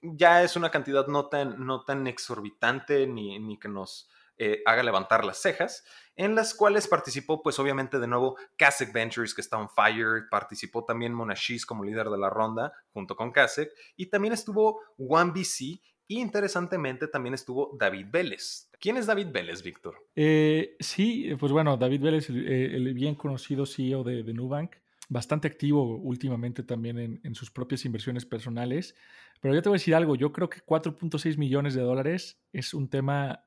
ya 0.01 0.43
es 0.43 0.55
una 0.55 0.69
cantidad 0.69 1.07
no 1.07 1.27
tan, 1.27 1.65
no 1.65 1.83
tan 1.83 2.05
exorbitante 2.07 3.07
ni, 3.07 3.39
ni 3.39 3.57
que 3.57 3.67
nos 3.67 4.09
eh, 4.37 4.61
haga 4.65 4.83
levantar 4.83 5.23
las 5.23 5.41
cejas, 5.41 5.83
en 6.15 6.35
las 6.35 6.53
cuales 6.53 6.87
participó 6.87 7.41
pues 7.41 7.59
obviamente 7.59 7.99
de 7.99 8.07
nuevo 8.07 8.37
Kasek 8.57 8.93
Ventures 8.93 9.33
que 9.33 9.41
está 9.41 9.57
on 9.57 9.69
fire, 9.69 10.23
participó 10.29 10.85
también 10.85 11.13
Monashis 11.13 11.65
como 11.65 11.83
líder 11.83 12.09
de 12.09 12.17
la 12.17 12.29
ronda 12.29 12.73
junto 12.93 13.15
con 13.15 13.31
Kasek 13.31 13.71
y 13.95 14.07
también 14.07 14.33
estuvo 14.33 14.81
OneBC 14.97 15.81
y 16.07 16.19
interesantemente 16.19 17.07
también 17.07 17.33
estuvo 17.33 17.75
David 17.79 18.07
Vélez. 18.11 18.69
¿Quién 18.79 18.97
es 18.97 19.07
David 19.07 19.27
Vélez, 19.31 19.63
Víctor? 19.63 19.95
Eh, 20.15 20.75
sí, 20.79 21.33
pues 21.39 21.51
bueno, 21.51 21.77
David 21.77 22.01
Vélez, 22.01 22.29
el, 22.29 22.93
bien 22.93 23.15
conocido 23.15 23.65
CEO 23.65 24.03
de, 24.03 24.23
Nubank, 24.33 24.75
bastante 25.09 25.47
activo 25.47 25.97
últimamente 25.97 26.63
también 26.63 27.19
en, 27.23 27.35
sus 27.35 27.49
propias 27.49 27.85
inversiones 27.85 28.25
personales. 28.25 28.95
Pero 29.41 29.55
yo 29.55 29.61
te 29.61 29.69
voy 29.69 29.77
a 29.77 29.79
decir 29.79 29.95
algo, 29.95 30.15
yo 30.15 30.31
creo 30.31 30.49
que 30.49 30.59
4.6 30.59 31.37
millones 31.37 31.73
de 31.73 31.81
dólares 31.81 32.39
es 32.53 32.73
un 32.73 32.89
tema 32.89 33.44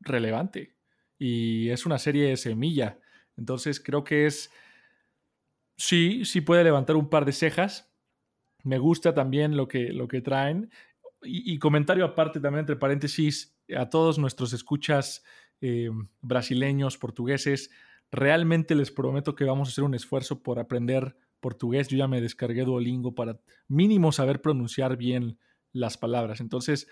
relevante 0.00 0.76
y 1.18 1.68
es 1.70 1.86
una 1.86 1.98
serie 1.98 2.28
de 2.28 2.36
semilla. 2.36 2.98
Entonces 3.36 3.80
creo 3.80 4.04
que 4.04 4.26
es, 4.26 4.50
sí, 5.76 6.24
sí 6.24 6.40
puede 6.40 6.64
levantar 6.64 6.96
un 6.96 7.08
par 7.10 7.24
de 7.24 7.32
cejas. 7.32 7.92
Me 8.62 8.78
gusta 8.78 9.14
también 9.14 9.56
lo 9.56 9.68
que, 9.68 9.92
lo 9.92 10.08
que 10.08 10.20
traen 10.20 10.70
y, 11.22 11.58
comentario 11.58 12.04
aparte 12.04 12.40
también 12.40 12.60
entre 12.60 12.76
paréntesis 12.76 13.56
a 13.76 13.88
todos 13.90 14.18
nuestros 14.18 14.52
escuchas 14.52 15.22
eh, 15.60 15.90
brasileños, 16.22 16.96
portugueses, 16.96 17.70
realmente 18.10 18.74
les 18.74 18.90
prometo 18.90 19.34
que 19.34 19.44
vamos 19.44 19.68
a 19.68 19.70
hacer 19.70 19.84
un 19.84 19.94
esfuerzo 19.94 20.42
por 20.42 20.58
aprender 20.58 21.16
portugués. 21.40 21.88
Yo 21.88 21.98
ya 21.98 22.08
me 22.08 22.20
descargué 22.20 22.64
Duolingo 22.64 23.14
para 23.14 23.40
mínimo 23.68 24.12
saber 24.12 24.40
pronunciar 24.40 24.96
bien 24.96 25.38
las 25.72 25.96
palabras. 25.98 26.40
Entonces, 26.40 26.88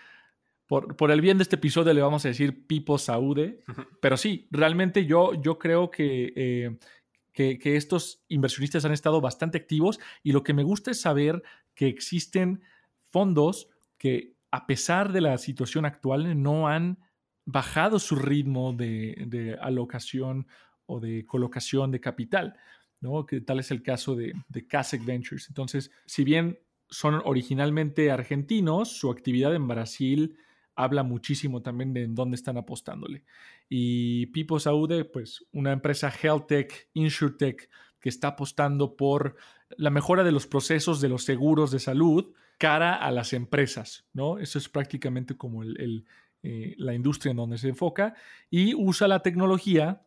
por, 0.69 0.97
por, 0.97 1.11
el 1.11 1.21
bien 1.21 1.39
de 1.39 1.43
este 1.43 1.57
episodio 1.57 1.93
le 1.93 2.03
vamos 2.03 2.25
a 2.25 2.29
decir 2.29 2.67
Pipo 2.67 2.99
Saúde. 2.99 3.65
Pero 4.01 4.17
sí, 4.17 4.47
realmente 4.53 5.07
yo, 5.07 5.35
yo 5.35 5.59
creo 5.59 5.91
que, 5.91 6.33
eh, 6.37 6.79
que, 7.33 7.59
que, 7.59 7.75
estos 7.75 8.23
inversionistas 8.29 8.85
han 8.85 8.93
estado 8.93 9.21
bastante 9.21 9.59
activos 9.59 9.99
y 10.23 10.31
lo 10.31 10.45
que 10.45 10.55
me 10.55 10.63
gusta 10.63 10.93
es 10.93 11.01
saber 11.01 11.43
que 11.75 11.89
existen 11.89 12.63
fondos 13.11 13.69
que 13.97 14.35
a 14.51 14.67
pesar 14.67 15.13
de 15.13 15.21
la 15.21 15.39
situación 15.39 15.85
actual 15.85 16.41
no 16.41 16.69
han 16.69 16.99
bajado 17.45 17.99
su 17.99 18.17
ritmo 18.17 18.75
de, 18.75 19.57
alocación 19.61 20.47
o 20.87 21.01
de 21.01 21.25
colocación 21.25 21.91
de 21.91 22.01
capital, 22.01 22.57
¿no? 23.01 23.25
Que 23.25 23.41
tal 23.41 23.59
es 23.59 23.71
el 23.71 23.83
caso 23.83 24.15
de, 24.15 24.35
de 24.49 24.67
Ventures. 25.05 25.49
Entonces, 25.49 25.91
si 26.05 26.25
bien 26.25 26.59
son 26.91 27.21
originalmente 27.25 28.11
argentinos, 28.11 28.91
su 28.91 29.11
actividad 29.11 29.55
en 29.55 29.67
Brasil 29.67 30.37
habla 30.79 31.03
muchísimo 31.03 31.61
también 31.61 31.93
de 31.93 32.05
en 32.05 32.15
dónde 32.15 32.37
están 32.37 32.57
apostándole. 32.57 33.25
Y 33.69 34.27
Pipo 34.27 34.61
Saude, 34.61 35.05
pues 35.05 35.45
una 35.53 35.73
empresa 35.73 36.09
health 36.09 36.47
tech, 36.47 36.89
insurtech, 36.95 37.69
que 37.99 38.09
está 38.09 38.29
apostando 38.29 38.97
por 38.97 39.35
la 39.77 39.91
mejora 39.91 40.23
de 40.23 40.31
los 40.31 40.47
procesos 40.47 41.01
de 41.01 41.09
los 41.09 41.25
seguros 41.25 41.73
de 41.73 41.81
salud 41.81 42.33
cara 42.59 42.95
a 42.95 43.11
las 43.11 43.33
empresas, 43.33 44.07
¿no? 44.13 44.39
Eso 44.39 44.59
es 44.59 44.69
prácticamente 44.69 45.37
como 45.37 45.65
el, 45.65 46.07
eh, 46.45 46.75
la 46.79 46.95
industria 46.95 47.33
en 47.33 47.39
donde 47.39 47.59
se 47.59 47.71
enfoca 47.71 48.15
y 48.49 48.73
usa 48.75 49.09
la 49.09 49.21
tecnología 49.21 50.03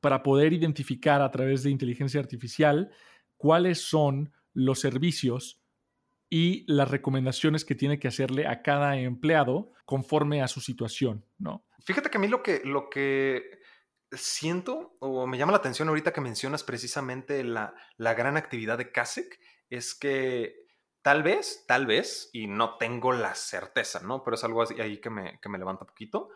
para 0.00 0.22
poder 0.22 0.54
identificar 0.54 1.20
a 1.20 1.30
través 1.30 1.62
de 1.62 1.70
inteligencia 1.70 2.18
artificial 2.18 2.90
cuáles 3.36 3.82
son 3.82 4.32
los 4.54 4.80
servicios 4.80 5.57
y 6.30 6.64
las 6.72 6.90
recomendaciones 6.90 7.64
que 7.64 7.74
tiene 7.74 7.98
que 7.98 8.08
hacerle 8.08 8.46
a 8.46 8.62
cada 8.62 8.96
empleado 8.96 9.72
conforme 9.84 10.42
a 10.42 10.48
su 10.48 10.60
situación, 10.60 11.24
¿no? 11.38 11.64
Fíjate 11.84 12.10
que 12.10 12.18
a 12.18 12.20
mí 12.20 12.28
lo 12.28 12.42
que, 12.42 12.60
lo 12.64 12.90
que 12.90 13.60
siento 14.12 14.96
o 15.00 15.26
me 15.26 15.38
llama 15.38 15.52
la 15.52 15.58
atención 15.58 15.88
ahorita 15.88 16.12
que 16.12 16.20
mencionas 16.20 16.64
precisamente 16.64 17.44
la, 17.44 17.74
la 17.96 18.14
gran 18.14 18.36
actividad 18.36 18.78
de 18.78 18.92
CASEC 18.92 19.38
es 19.70 19.94
que 19.94 20.68
Tal 21.08 21.22
vez, 21.22 21.64
tal 21.66 21.86
vez, 21.86 22.28
y 22.32 22.48
no 22.48 22.76
tengo 22.76 23.12
la 23.12 23.34
certeza, 23.34 24.00
¿no? 24.00 24.22
Pero 24.22 24.34
es 24.34 24.44
algo 24.44 24.62
así 24.62 24.80
ahí 24.80 25.00
que 25.00 25.10
me, 25.10 25.38
que 25.40 25.48
me 25.48 25.56
levanta 25.58 25.86
poquito. 25.86 26.28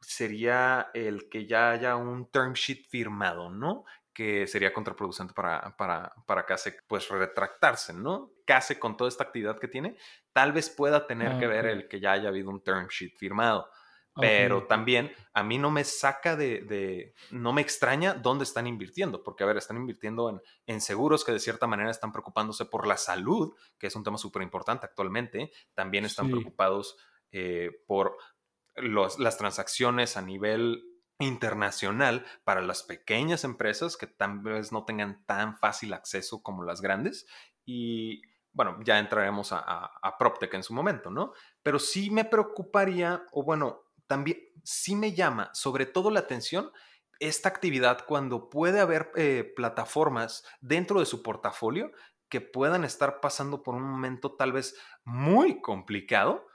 Sería 0.00 0.90
el 0.94 1.28
que 1.28 1.46
ya 1.46 1.70
haya 1.70 1.96
un 1.96 2.30
term 2.30 2.52
sheet 2.52 2.86
firmado, 2.88 3.50
¿no? 3.50 3.84
Que 4.14 4.46
sería 4.46 4.72
contraproducente 4.72 5.32
para, 5.32 5.74
para, 5.76 6.12
para 6.26 6.46
pues 6.86 7.08
retractarse, 7.08 7.94
¿no? 7.94 8.32
Case 8.44 8.78
con 8.78 8.96
toda 8.96 9.08
esta 9.08 9.24
actividad 9.24 9.58
que 9.58 9.68
tiene, 9.68 9.96
tal 10.32 10.52
vez 10.52 10.68
pueda 10.68 11.06
tener 11.06 11.38
que 11.38 11.46
ah, 11.46 11.48
ver 11.48 11.66
el 11.66 11.88
que 11.88 12.00
ya 12.00 12.12
haya 12.12 12.28
habido 12.28 12.50
un 12.50 12.62
term 12.62 12.88
sheet 12.88 13.16
firmado. 13.16 13.68
Pero 14.14 14.66
también 14.66 15.10
a 15.32 15.42
mí 15.42 15.56
no 15.56 15.70
me 15.70 15.84
saca 15.84 16.36
de, 16.36 17.14
no 17.30 17.52
me 17.52 17.62
extraña 17.62 18.12
dónde 18.12 18.44
están 18.44 18.66
invirtiendo, 18.66 19.22
porque 19.22 19.42
a 19.42 19.46
ver, 19.46 19.56
están 19.56 19.78
invirtiendo 19.78 20.40
en, 20.66 20.80
seguros 20.82 21.24
que 21.24 21.32
de 21.32 21.40
cierta 21.40 21.66
manera 21.66 21.90
están 21.90 22.12
preocupándose 22.12 22.66
por 22.66 22.86
la 22.86 22.98
salud, 22.98 23.54
que 23.78 23.86
es 23.86 23.96
un 23.96 24.04
tema 24.04 24.18
súper 24.18 24.42
importante 24.42 24.84
actualmente, 24.84 25.50
también 25.72 26.04
están 26.04 26.30
preocupados 26.30 26.96
eh, 27.30 27.70
por 27.86 28.18
las 28.76 29.38
transacciones 29.38 30.16
a 30.18 30.22
nivel 30.22 30.84
internacional 31.22 32.26
para 32.44 32.60
las 32.60 32.82
pequeñas 32.82 33.44
empresas 33.44 33.96
que 33.96 34.06
tal 34.06 34.40
vez 34.40 34.72
no 34.72 34.84
tengan 34.84 35.24
tan 35.26 35.56
fácil 35.56 35.94
acceso 35.94 36.42
como 36.42 36.64
las 36.64 36.80
grandes 36.80 37.26
y 37.64 38.22
bueno, 38.52 38.78
ya 38.84 38.98
entraremos 38.98 39.52
a, 39.52 39.58
a, 39.60 39.98
a 40.02 40.18
PropTech 40.18 40.52
en 40.54 40.62
su 40.62 40.74
momento, 40.74 41.10
¿no? 41.10 41.32
Pero 41.62 41.78
sí 41.78 42.10
me 42.10 42.26
preocuparía, 42.26 43.24
o 43.32 43.42
bueno, 43.42 43.84
también 44.06 44.38
sí 44.62 44.94
me 44.94 45.12
llama 45.14 45.50
sobre 45.54 45.86
todo 45.86 46.10
la 46.10 46.20
atención 46.20 46.70
esta 47.22 47.48
actividad 47.48 48.04
cuando 48.04 48.50
puede 48.50 48.80
haber 48.80 49.12
eh, 49.14 49.52
plataformas 49.54 50.44
dentro 50.60 50.98
de 50.98 51.06
su 51.06 51.22
portafolio 51.22 51.92
que 52.28 52.40
puedan 52.40 52.84
estar 52.84 53.20
pasando 53.20 53.62
por 53.62 53.74
un 53.74 53.82
momento 53.82 54.34
tal 54.34 54.52
vez 54.52 54.76
muy 55.04 55.60
complicado 55.60 56.46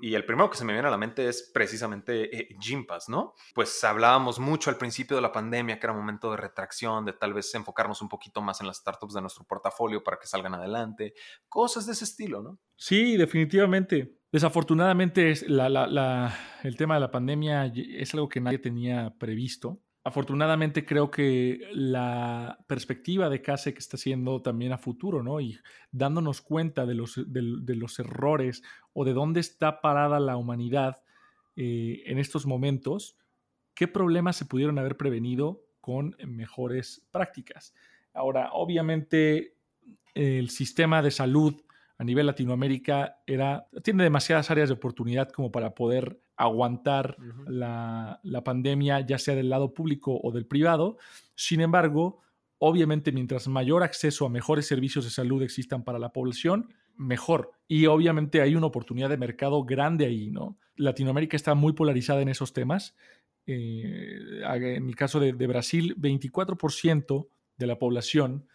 y 0.00 0.14
el 0.14 0.24
primero 0.24 0.50
que 0.50 0.56
se 0.56 0.64
me 0.64 0.72
viene 0.72 0.88
a 0.88 0.90
la 0.90 0.98
mente 0.98 1.28
es 1.28 1.50
precisamente 1.52 2.36
eh, 2.36 2.56
Gympass, 2.60 3.08
¿no? 3.08 3.34
Pues 3.54 3.82
hablábamos 3.84 4.38
mucho 4.38 4.70
al 4.70 4.76
principio 4.76 5.16
de 5.16 5.22
la 5.22 5.32
pandemia 5.32 5.78
que 5.78 5.86
era 5.86 5.92
momento 5.92 6.30
de 6.30 6.36
retracción, 6.36 7.04
de 7.04 7.12
tal 7.12 7.34
vez 7.34 7.54
enfocarnos 7.54 8.00
un 8.00 8.08
poquito 8.08 8.40
más 8.40 8.60
en 8.60 8.66
las 8.66 8.78
startups 8.78 9.14
de 9.14 9.20
nuestro 9.20 9.44
portafolio 9.44 10.02
para 10.02 10.18
que 10.18 10.26
salgan 10.26 10.54
adelante, 10.54 11.14
cosas 11.48 11.86
de 11.86 11.92
ese 11.92 12.04
estilo, 12.04 12.42
¿no? 12.42 12.58
Sí, 12.76 13.16
definitivamente. 13.16 14.18
Desafortunadamente 14.30 15.30
el 15.30 16.76
tema 16.76 16.94
de 16.94 17.00
la 17.00 17.10
pandemia 17.10 17.66
es 17.66 18.14
algo 18.14 18.28
que 18.28 18.40
nadie 18.40 18.58
tenía 18.58 19.14
previsto 19.16 19.83
afortunadamente 20.04 20.84
creo 20.84 21.10
que 21.10 21.66
la 21.72 22.58
perspectiva 22.66 23.30
de 23.30 23.40
que 23.40 23.52
está 23.52 23.96
siendo 23.96 24.42
también 24.42 24.72
a 24.72 24.78
futuro, 24.78 25.22
¿no? 25.22 25.40
Y 25.40 25.58
dándonos 25.90 26.42
cuenta 26.42 26.84
de 26.84 26.94
los, 26.94 27.14
de, 27.26 27.74
los 27.74 27.98
errores 27.98 28.62
o 28.92 29.06
de 29.06 29.14
dónde 29.14 29.40
está 29.40 29.80
parada 29.80 30.20
la 30.20 30.36
humanidad 30.36 31.02
eh, 31.56 32.02
en 32.04 32.18
estos 32.18 32.44
momentos, 32.44 33.16
qué 33.74 33.88
problemas 33.88 34.36
se 34.36 34.44
pudieron 34.44 34.78
haber 34.78 34.98
prevenido 34.98 35.64
con 35.80 36.14
mejores 36.26 37.06
prácticas. 37.10 37.74
Ahora, 38.12 38.50
obviamente, 38.52 39.56
el 40.14 40.50
sistema 40.50 41.00
de 41.00 41.10
salud 41.10 41.62
a 41.96 42.04
nivel 42.04 42.26
Latinoamérica 42.26 43.22
era, 43.26 43.68
tiene 43.82 44.02
demasiadas 44.02 44.50
áreas 44.50 44.68
de 44.68 44.74
oportunidad 44.74 45.30
como 45.30 45.50
para 45.50 45.74
poder 45.74 46.20
aguantar 46.36 47.16
la, 47.46 48.20
pandemia, 48.44 49.00
ya 49.00 49.18
sea 49.18 49.34
del 49.34 49.48
lado 49.48 49.72
público 49.72 50.18
o 50.22 50.32
del 50.32 50.46
privado. 50.46 50.98
Sin 51.34 51.60
embargo, 51.60 52.20
obviamente, 52.58 53.12
mientras 53.12 53.48
mayor 53.48 53.82
acceso 53.82 54.26
a 54.26 54.30
mejores 54.30 54.66
servicios 54.66 55.04
de 55.04 55.10
salud 55.10 55.42
existan 55.42 55.84
para 55.84 55.98
la 55.98 56.12
población, 56.12 56.72
mejor. 56.96 57.52
Y 57.68 57.86
obviamente 57.86 58.40
hay 58.40 58.54
una 58.56 58.66
oportunidad 58.66 59.08
de 59.08 59.16
mercado 59.16 59.64
grande 59.64 60.06
ahí, 60.06 60.30
¿no? 60.30 60.58
Latinoamérica 60.76 61.36
está 61.36 61.54
muy 61.54 61.72
polarizada 61.72 62.22
en 62.22 62.28
esos 62.28 62.52
temas. 62.52 62.96
Eh, 63.46 64.42
en 64.42 64.88
el 64.88 64.96
caso 64.96 65.20
de, 65.20 65.32
Brasil, 65.32 65.94
24% 65.98 67.28
de 67.56 67.66
la 67.66 67.78
población 67.78 68.46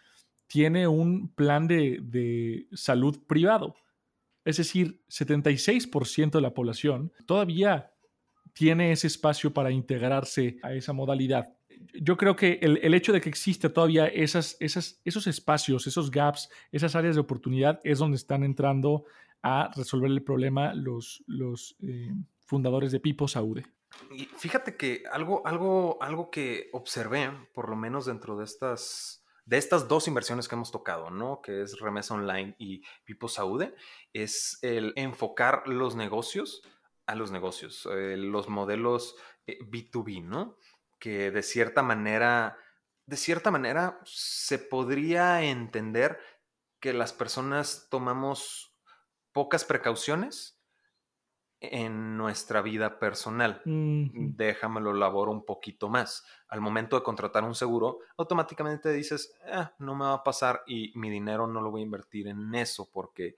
tiene 0.46 0.88
un 0.88 1.28
plan 1.28 1.66
de, 1.66 2.00
de 2.02 2.66
salud 2.72 3.20
privado. 3.26 3.76
Es 4.44 4.56
decir, 4.56 5.02
76% 5.08 6.30
de 6.30 6.40
la 6.40 6.54
población 6.54 7.12
todavía 7.26 7.92
tiene 8.52 8.92
ese 8.92 9.06
espacio 9.06 9.52
para 9.52 9.70
integrarse 9.70 10.58
a 10.62 10.72
esa 10.72 10.92
modalidad. 10.92 11.54
Yo 11.94 12.16
creo 12.16 12.36
que 12.36 12.58
el, 12.62 12.94
hecho 12.94 13.12
de 13.12 13.20
que 13.20 13.28
existe 13.28 13.70
todavía 13.70 14.06
esos 14.06 14.56
espacios, 15.26 15.86
esos 15.86 16.10
gaps, 16.10 16.50
esas 16.72 16.94
áreas 16.94 17.14
de 17.14 17.20
oportunidad 17.20 17.80
es 17.84 17.98
donde 17.98 18.16
están 18.16 18.42
entrando 18.42 19.04
a 19.42 19.70
resolver 19.74 20.10
el 20.10 20.22
problema 20.22 20.74
los, 20.74 21.24
los 21.26 21.76
eh, 21.82 22.12
fundadores 22.44 22.92
de 22.92 23.00
Pipo 23.00 23.28
Saude. 23.28 23.64
Y 24.10 24.24
fíjate 24.24 24.76
que 24.76 25.04
algo, 25.10 25.46
algo, 25.46 25.98
algo 26.02 26.30
que 26.30 26.68
observé, 26.72 27.30
por 27.54 27.68
lo 27.68 27.76
menos 27.76 28.06
dentro 28.06 28.36
de 28.36 28.44
estas, 28.44 29.19
de 29.50 29.58
estas 29.58 29.88
dos 29.88 30.06
inversiones 30.06 30.46
que 30.46 30.54
hemos 30.54 30.70
tocado, 30.70 31.10
¿no? 31.10 31.42
Que 31.42 31.62
es 31.62 31.80
Remesa 31.80 32.14
Online 32.14 32.54
y 32.56 32.84
Pipo 33.04 33.26
Saude, 33.26 33.74
es 34.12 34.60
el 34.62 34.92
enfocar 34.94 35.66
los 35.66 35.96
negocios 35.96 36.62
a 37.06 37.16
los 37.16 37.32
negocios, 37.32 37.84
eh, 37.90 38.16
los 38.16 38.48
modelos 38.48 39.16
B2B, 39.48 40.18
eh, 40.18 40.20
¿no? 40.20 40.56
Que 41.00 41.32
de 41.32 41.42
cierta 41.42 41.82
manera, 41.82 42.58
de 43.06 43.16
cierta 43.16 43.50
manera 43.50 43.98
se 44.04 44.60
podría 44.60 45.42
entender 45.42 46.20
que 46.78 46.92
las 46.92 47.12
personas 47.12 47.88
tomamos 47.90 48.72
pocas 49.32 49.64
precauciones 49.64 50.59
en 51.60 52.16
nuestra 52.16 52.62
vida 52.62 52.98
personal. 52.98 53.60
Déjamelo 53.64 54.94
laboro 54.94 55.30
un 55.30 55.44
poquito 55.44 55.88
más. 55.90 56.24
Al 56.48 56.60
momento 56.60 56.96
de 56.96 57.02
contratar 57.02 57.44
un 57.44 57.54
seguro, 57.54 57.98
automáticamente 58.16 58.90
dices, 58.92 59.34
ah, 59.52 59.72
no 59.78 59.94
me 59.94 60.06
va 60.06 60.14
a 60.14 60.24
pasar 60.24 60.62
y 60.66 60.90
mi 60.94 61.10
dinero 61.10 61.46
no 61.46 61.60
lo 61.60 61.70
voy 61.70 61.82
a 61.82 61.84
invertir 61.84 62.28
en 62.28 62.54
eso 62.54 62.88
porque 62.90 63.36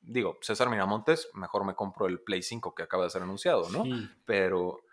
digo, 0.00 0.38
César 0.40 0.70
Miramontes, 0.70 1.28
mejor 1.34 1.64
me 1.64 1.74
compro 1.74 2.06
el 2.06 2.20
Play 2.20 2.42
5 2.42 2.74
que 2.74 2.84
acaba 2.84 3.04
de 3.04 3.10
ser 3.10 3.22
anunciado, 3.22 3.68
¿no? 3.70 3.84
Pero 4.24 4.84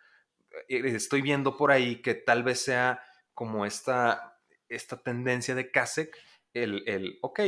eh, 0.67 0.81
estoy 0.85 1.21
viendo 1.21 1.55
por 1.57 1.71
ahí 1.71 2.01
que 2.01 2.15
tal 2.15 2.43
vez 2.43 2.61
sea 2.61 3.01
como 3.33 3.65
esta, 3.65 4.39
esta 4.67 4.97
tendencia 4.97 5.53
de 5.53 5.71
Kasek, 5.71 6.17
el, 6.53 6.83
el, 6.87 7.19
ok, 7.21 7.41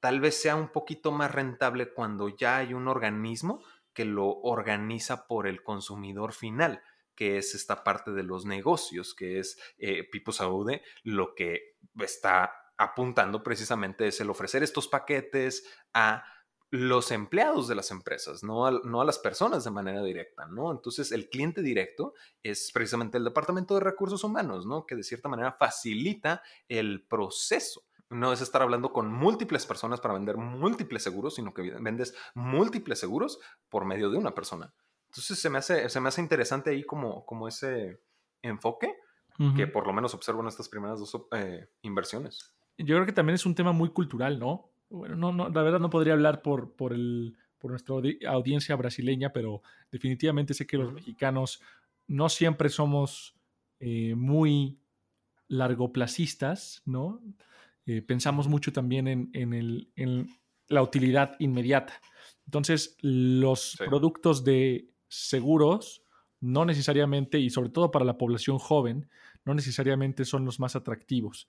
tal 0.00 0.20
vez 0.20 0.40
sea 0.40 0.56
un 0.56 0.68
poquito 0.68 1.12
más 1.12 1.32
rentable 1.32 1.92
cuando 1.92 2.28
ya 2.28 2.58
hay 2.58 2.74
un 2.74 2.88
organismo 2.88 3.62
que 3.96 4.04
lo 4.04 4.28
organiza 4.28 5.26
por 5.26 5.48
el 5.48 5.64
consumidor 5.64 6.34
final 6.34 6.82
que 7.16 7.38
es 7.38 7.54
esta 7.54 7.82
parte 7.82 8.12
de 8.12 8.22
los 8.22 8.44
negocios, 8.44 9.14
que 9.14 9.38
es 9.38 9.58
eh, 9.78 10.04
Pipo 10.04 10.32
Saude, 10.32 10.82
lo 11.02 11.34
que 11.34 11.78
está 11.98 12.52
apuntando 12.76 13.42
precisamente 13.42 14.06
es 14.06 14.20
el 14.20 14.28
ofrecer 14.28 14.62
estos 14.62 14.86
paquetes 14.86 15.66
a 15.94 16.24
los 16.70 17.10
empleados 17.12 17.68
de 17.68 17.74
las 17.74 17.90
empresas, 17.90 18.42
no 18.42 18.66
a, 18.66 18.70
no 18.70 19.00
a, 19.00 19.04
las 19.04 19.18
personas 19.18 19.64
de 19.64 19.70
manera 19.70 20.02
directa, 20.02 20.46
¿no? 20.46 20.72
Entonces, 20.72 21.10
el 21.12 21.30
cliente 21.30 21.62
directo 21.62 22.12
es 22.42 22.70
precisamente 22.72 23.16
el 23.16 23.24
Departamento 23.24 23.74
de 23.74 23.80
Recursos 23.80 24.22
Humanos, 24.24 24.66
¿no? 24.66 24.84
Que 24.84 24.96
de 24.96 25.04
cierta 25.04 25.28
manera 25.28 25.52
facilita 25.52 26.42
el 26.68 27.06
proceso. 27.06 27.85
No 28.10 28.32
es 28.32 28.40
estar 28.40 28.62
hablando 28.62 28.92
con 28.92 29.12
múltiples 29.12 29.66
personas 29.66 30.00
para 30.00 30.14
vender 30.14 30.36
múltiples 30.36 31.02
seguros, 31.02 31.34
sino 31.34 31.52
que 31.52 31.62
vendes 31.80 32.14
múltiples 32.34 32.98
seguros 33.00 33.40
por 33.68 33.84
medio 33.84 34.10
de 34.10 34.18
una 34.18 34.34
persona. 34.34 34.72
Entonces, 35.06 35.38
se 35.38 35.50
me 35.50 35.58
hace, 35.58 35.88
se 35.88 36.00
me 36.00 36.08
hace 36.08 36.20
interesante 36.20 36.70
ahí 36.70 36.84
como, 36.84 37.24
como 37.26 37.48
ese 37.48 38.00
enfoque 38.42 38.94
que 39.54 39.66
por 39.66 39.86
lo 39.86 39.92
menos 39.92 40.14
observo 40.14 40.40
en 40.40 40.48
estas 40.48 40.66
primeras 40.66 40.98
dos 40.98 41.26
eh, 41.32 41.68
inversiones. 41.82 42.54
Yo 42.78 42.96
creo 42.96 43.04
que 43.04 43.12
también 43.12 43.34
es 43.34 43.44
un 43.44 43.54
tema 43.54 43.72
muy 43.72 43.90
cultural, 43.90 44.38
¿no? 44.38 44.70
bueno, 44.88 45.16
no, 45.16 45.32
no, 45.32 45.48
la 45.48 45.62
verdad 45.62 45.80
no 45.80 45.90
podría 45.90 46.12
hablar 46.12 46.42
por, 46.42 46.74
por, 46.74 46.92
el, 46.92 47.36
por 47.58 47.70
nuestra 47.70 47.96
audiencia 48.28 48.76
brasileña, 48.76 49.32
pero 49.32 49.62
definitivamente 49.90 50.54
sé 50.54 50.66
que 50.66 50.78
los 50.78 50.92
mexicanos 50.92 51.60
no 52.06 52.28
siempre 52.28 52.68
somos 52.68 53.36
eh, 53.80 54.14
muy 54.14 54.78
largoplacistas, 55.48 56.82
¿no? 56.84 57.20
Eh, 57.86 58.02
pensamos 58.02 58.48
mucho 58.48 58.72
también 58.72 59.08
en, 59.08 59.30
en, 59.32 59.54
el, 59.54 59.90
en, 59.96 60.28
la 60.68 60.82
utilidad 60.82 61.36
inmediata. 61.38 62.00
Entonces, 62.44 62.96
los 63.00 63.76
productos 63.78 64.44
de 64.44 64.90
seguros 65.08 66.02
no 66.40 66.64
necesariamente, 66.64 67.38
y 67.38 67.50
sobre 67.50 67.70
todo 67.70 67.90
para 67.90 68.04
la 68.04 68.18
población 68.18 68.58
joven, 68.58 69.08
no 69.44 69.54
necesariamente 69.54 70.24
son 70.24 70.44
los 70.44 70.60
más 70.60 70.76
atractivos. 70.76 71.48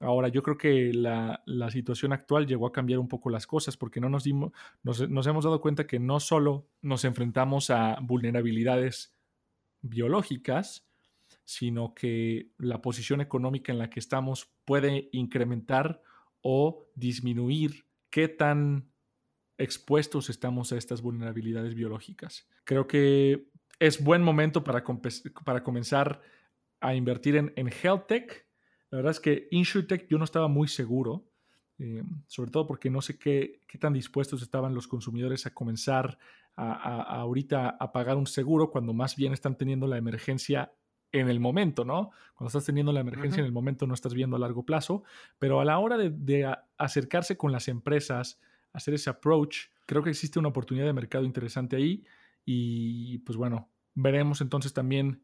Ahora, 0.00 0.28
yo 0.28 0.42
creo 0.42 0.58
que 0.58 0.92
la, 0.92 1.42
situación 1.70 2.12
actual 2.12 2.46
llegó 2.46 2.66
a 2.66 2.72
cambiar 2.72 2.98
un 2.98 3.08
poco 3.08 3.30
las 3.30 3.46
cosas 3.46 3.76
porque 3.76 4.00
no 4.00 4.08
nos, 4.08 4.24
dimos, 4.24 4.52
nos, 4.82 5.00
hemos 5.26 5.44
dado 5.44 5.60
cuenta 5.60 5.86
que 5.86 6.00
no 6.00 6.18
solo 6.18 6.66
nos 6.80 7.04
enfrentamos 7.04 7.70
a 7.70 7.98
vulnerabilidades 8.02 9.14
biológicas, 9.80 10.84
sino 11.54 11.94
que 11.94 12.50
la 12.58 12.82
posición 12.82 13.20
económica 13.20 13.72
en 13.72 13.78
la 13.78 13.90
que 13.90 14.00
estamos 14.00 14.52
puede 14.64 15.08
incrementar 15.12 16.02
o 16.40 16.88
disminuir 16.94 17.86
qué 18.10 18.28
tan 18.28 18.90
expuestos 19.58 20.30
estamos 20.30 20.72
a 20.72 20.78
estas 20.78 21.02
vulnerabilidades 21.02 21.74
biológicas. 21.74 22.48
Creo 22.64 22.86
que 22.86 23.48
es 23.78 24.02
buen 24.02 24.22
momento 24.22 24.64
para, 24.64 24.84
para 25.44 25.62
comenzar 25.62 26.20
a 26.80 26.94
invertir 26.94 27.36
en, 27.36 27.52
en 27.56 27.68
health 27.68 28.06
tech 28.06 28.46
la 28.92 28.96
verdad 28.96 29.12
es 29.12 29.20
que 29.20 29.48
InsurTech 29.50 30.06
yo 30.06 30.18
no 30.18 30.24
estaba 30.24 30.48
muy 30.48 30.68
seguro, 30.68 31.24
eh, 31.78 32.02
sobre 32.26 32.50
todo 32.50 32.66
porque 32.66 32.90
no 32.90 33.00
sé 33.00 33.18
qué, 33.18 33.62
qué, 33.66 33.78
tan 33.78 33.94
dispuestos 33.94 34.42
estaban 34.42 34.74
los 34.74 34.86
consumidores 34.86 35.46
a 35.46 35.54
comenzar 35.54 36.18
a, 36.56 37.00
ahorita 37.00 37.70
a 37.80 37.90
pagar 37.90 38.18
un 38.18 38.26
seguro 38.26 38.70
cuando 38.70 38.92
más 38.92 39.16
bien 39.16 39.32
están 39.32 39.56
teniendo 39.56 39.86
la 39.86 39.96
emergencia 39.96 40.74
en 41.12 41.28
el 41.28 41.40
momento, 41.40 41.84
¿no? 41.84 42.10
Cuando 42.34 42.48
estás 42.48 42.64
teniendo 42.64 42.92
la 42.92 43.00
emergencia 43.00 43.40
en 43.40 43.46
el 43.46 43.52
momento 43.52 43.86
no 43.86 43.94
estás 43.94 44.14
viendo 44.14 44.36
a 44.36 44.38
largo 44.38 44.64
plazo, 44.64 45.04
pero 45.38 45.60
a 45.60 45.64
la 45.64 45.78
hora 45.78 45.96
de, 45.96 46.10
de 46.10 46.52
acercarse 46.78 47.36
con 47.36 47.52
las 47.52 47.68
empresas, 47.68 48.40
hacer 48.72 48.94
ese 48.94 49.10
approach, 49.10 49.68
creo 49.86 50.02
que 50.02 50.10
existe 50.10 50.38
una 50.38 50.48
oportunidad 50.48 50.86
de 50.86 50.92
mercado 50.92 51.24
interesante 51.24 51.76
ahí 51.76 52.04
y 52.44 53.18
pues 53.18 53.36
bueno, 53.36 53.68
veremos 53.94 54.40
entonces 54.40 54.72
también 54.72 55.22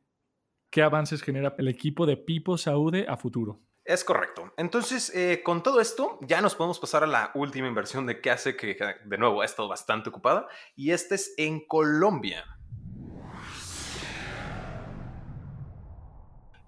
qué 0.70 0.82
avances 0.82 1.22
genera 1.22 1.54
el 1.58 1.68
equipo 1.68 2.06
de 2.06 2.16
Pipo 2.16 2.58
Saude 2.58 3.06
a 3.08 3.16
futuro. 3.16 3.60
Es 3.84 4.04
correcto. 4.04 4.52
Entonces, 4.58 5.10
eh, 5.14 5.40
con 5.42 5.62
todo 5.62 5.80
esto, 5.80 6.18
ya 6.20 6.42
nos 6.42 6.54
podemos 6.54 6.78
pasar 6.78 7.04
a 7.04 7.06
la 7.06 7.30
última 7.34 7.68
inversión 7.68 8.04
de 8.04 8.20
que 8.20 8.30
hace 8.30 8.54
que, 8.54 8.76
de 9.02 9.18
nuevo, 9.18 9.40
ha 9.40 9.46
estado 9.46 9.66
bastante 9.66 10.10
ocupada, 10.10 10.46
y 10.76 10.90
esta 10.90 11.14
es 11.14 11.32
en 11.38 11.66
Colombia. 11.66 12.57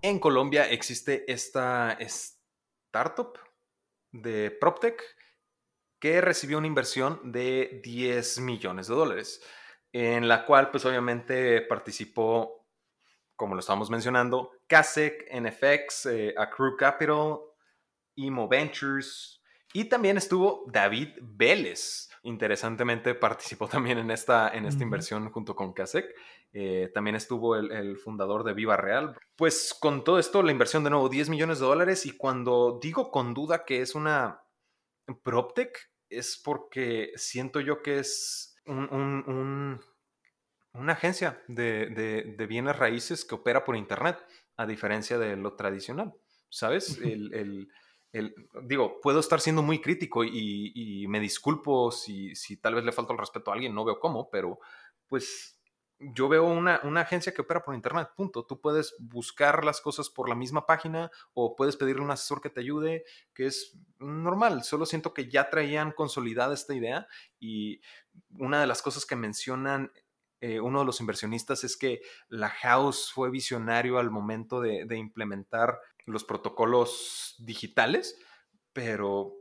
En 0.02 0.18
Colombia 0.18 0.70
existe 0.70 1.30
esta 1.30 1.92
startup 2.00 3.38
de 4.12 4.50
PropTech 4.50 5.02
que 5.98 6.20
recibió 6.20 6.58
una 6.58 6.66
inversión 6.66 7.32
de 7.32 7.80
10 7.84 8.40
millones 8.40 8.88
de 8.88 8.94
dólares, 8.94 9.42
en 9.92 10.26
la 10.28 10.46
cual, 10.46 10.70
pues 10.70 10.86
obviamente 10.86 11.60
participó 11.62 12.60
como 13.40 13.54
lo 13.54 13.60
estamos 13.60 13.88
mencionando, 13.88 14.50
CASEC, 14.66 15.26
NFX, 15.32 16.06
eh, 16.06 16.34
Accrue 16.36 16.76
Capital, 16.76 17.38
Imo 18.16 18.46
Ventures 18.46 19.40
y 19.72 19.86
también 19.86 20.18
estuvo 20.18 20.66
David 20.70 21.16
Vélez. 21.22 22.10
Interesantemente 22.22 23.14
participó 23.14 23.66
también 23.66 23.96
en 23.96 24.10
esta, 24.10 24.50
en 24.50 24.66
esta 24.66 24.82
inversión 24.82 25.30
junto 25.30 25.56
con 25.56 25.72
CASEC. 25.72 26.14
Eh, 26.52 26.90
también 26.92 27.16
estuvo 27.16 27.56
el, 27.56 27.96
fundador 27.96 28.44
de 28.44 28.54
Viva 28.54 28.76
Real. 28.76 29.16
Pues 29.36 29.76
con 29.78 30.04
todo 30.04 30.18
esto, 30.18 30.42
la 30.42 30.52
inversión 30.52 30.84
de 30.84 30.90
nuevo 30.90 31.08
10 31.08 31.28
millones 31.28 31.60
de 31.60 31.66
dólares 31.66 32.06
y 32.06 32.16
cuando 32.16 32.78
digo 32.82 33.10
con 33.10 33.34
duda 33.34 33.64
que 33.64 33.82
es 33.82 33.94
una 33.94 34.42
PropTech, 35.22 35.90
es 36.08 36.40
porque 36.44 37.12
siento 37.16 37.60
yo 37.60 37.82
que 37.82 38.00
es 38.00 38.56
un 38.66 39.80
una 40.72 40.92
agencia 40.92 41.42
de, 41.48 42.34
bienes 42.48 42.76
raíces 42.76 43.24
que 43.24 43.34
opera 43.34 43.64
por 43.64 43.76
Internet, 43.76 44.18
a 44.56 44.66
diferencia 44.66 45.18
de 45.18 45.36
lo 45.36 45.54
tradicional. 45.54 46.14
¿Sabes? 46.48 46.98
El, 47.00 47.68
digo, 48.64 49.00
puedo 49.00 49.20
estar 49.20 49.40
siendo 49.40 49.62
muy 49.62 49.80
crítico 49.80 50.24
y, 50.24 51.06
me 51.08 51.20
disculpo 51.20 51.90
si, 51.90 52.34
si, 52.34 52.56
tal 52.56 52.74
vez 52.74 52.84
le 52.84 52.92
falta 52.92 53.12
el 53.12 53.18
respeto 53.18 53.50
a 53.50 53.54
alguien, 53.54 53.74
no 53.74 53.84
veo 53.84 53.98
cómo, 53.98 54.28
pero 54.30 54.58
pues 55.06 55.59
yo 56.00 56.28
veo 56.28 56.44
una, 56.44 56.80
una, 56.84 57.02
agencia 57.02 57.32
que 57.32 57.42
opera 57.42 57.62
por 57.62 57.74
internet, 57.74 58.08
punto. 58.16 58.44
Tú 58.46 58.60
puedes 58.60 58.94
buscar 58.98 59.64
las 59.64 59.80
cosas 59.80 60.08
por 60.08 60.28
la 60.28 60.34
misma 60.34 60.64
página 60.66 61.10
o 61.34 61.54
puedes 61.54 61.76
pedirle 61.76 62.00
a 62.00 62.04
un 62.06 62.10
asesor 62.10 62.40
que 62.40 62.48
te 62.48 62.60
ayude, 62.60 63.04
que 63.34 63.46
es 63.46 63.78
normal. 63.98 64.64
Solo 64.64 64.86
siento 64.86 65.12
que 65.12 65.28
ya 65.28 65.50
traían 65.50 65.92
consolidada 65.92 66.54
esta 66.54 66.74
idea 66.74 67.06
y 67.38 67.80
una 68.38 68.60
de 68.60 68.66
las 68.66 68.80
cosas 68.80 69.04
que 69.04 69.16
mencionan 69.16 69.92
eh, 70.40 70.58
uno 70.58 70.80
de 70.80 70.86
los 70.86 71.00
inversionistas 71.00 71.64
es 71.64 71.76
que 71.76 72.00
la 72.28 72.48
house 72.48 73.12
fue 73.12 73.30
visionario 73.30 73.98
al 73.98 74.10
momento 74.10 74.62
de, 74.62 74.86
de 74.86 74.96
implementar 74.96 75.78
los 76.06 76.24
protocolos 76.24 77.34
digitales, 77.38 78.18
pero 78.72 79.39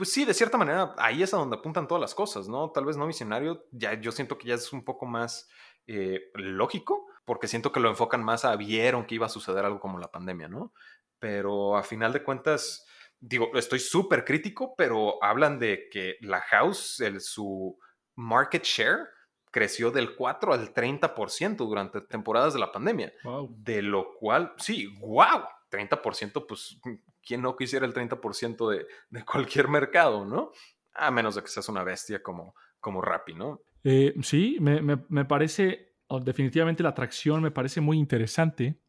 pues 0.00 0.14
sí, 0.14 0.24
de 0.24 0.32
cierta 0.32 0.56
manera, 0.56 0.94
ahí 0.96 1.22
es 1.22 1.34
a 1.34 1.36
donde 1.36 1.58
apuntan 1.58 1.86
todas 1.86 2.00
las 2.00 2.14
cosas, 2.14 2.48
¿no? 2.48 2.70
Tal 2.70 2.86
vez 2.86 2.96
no 2.96 3.06
visionario, 3.06 3.66
ya 3.70 4.00
yo 4.00 4.12
siento 4.12 4.38
que 4.38 4.48
ya 4.48 4.54
es 4.54 4.72
un 4.72 4.82
poco 4.82 5.04
más 5.04 5.46
eh, 5.86 6.30
lógico, 6.36 7.06
porque 7.26 7.46
siento 7.46 7.70
que 7.70 7.80
lo 7.80 7.90
enfocan 7.90 8.24
más 8.24 8.46
a 8.46 8.56
vieron 8.56 9.04
que 9.04 9.16
iba 9.16 9.26
a 9.26 9.28
suceder 9.28 9.62
algo 9.62 9.78
como 9.78 9.98
la 9.98 10.10
pandemia, 10.10 10.48
¿no? 10.48 10.72
Pero 11.18 11.76
a 11.76 11.82
final 11.82 12.14
de 12.14 12.24
cuentas, 12.24 12.86
digo, 13.18 13.50
estoy 13.52 13.78
súper 13.78 14.24
crítico, 14.24 14.74
pero 14.74 15.22
hablan 15.22 15.58
de 15.58 15.90
que 15.92 16.16
la 16.22 16.40
house, 16.40 17.00
el, 17.00 17.20
su 17.20 17.78
market 18.16 18.64
share, 18.64 19.06
creció 19.50 19.90
del 19.90 20.16
4 20.16 20.54
al 20.54 20.72
30% 20.72 21.56
durante 21.56 22.00
temporadas 22.00 22.54
de 22.54 22.60
la 22.60 22.72
pandemia. 22.72 23.12
De 23.50 23.82
lo 23.82 24.14
cual, 24.14 24.54
sí, 24.56 24.86
wow, 24.98 25.42
30%, 25.70 26.46
pues 26.46 26.78
¿quién 27.24 27.42
no 27.42 27.56
quisiera 27.56 27.86
el 27.86 27.94
30% 27.94 28.70
de, 28.70 28.86
de, 29.10 29.24
cualquier 29.24 29.68
mercado, 29.68 30.24
no? 30.24 30.52
A 30.94 31.10
menos 31.10 31.34
de 31.34 31.42
que 31.42 31.48
seas 31.48 31.68
una 31.68 31.84
bestia 31.84 32.22
como, 32.22 32.54
como 32.80 33.00
Rappi, 33.00 33.34
¿no? 33.34 33.60
Eh, 33.84 34.14
sí, 34.22 34.58
me, 34.60 34.82
me, 34.82 34.98
me 35.08 35.24
parece, 35.24 35.94
definitivamente 36.22 36.82
la 36.82 36.90
atracción 36.90 37.42
me 37.42 37.50
parece 37.50 37.80
muy 37.80 37.98
interesante. 37.98 38.80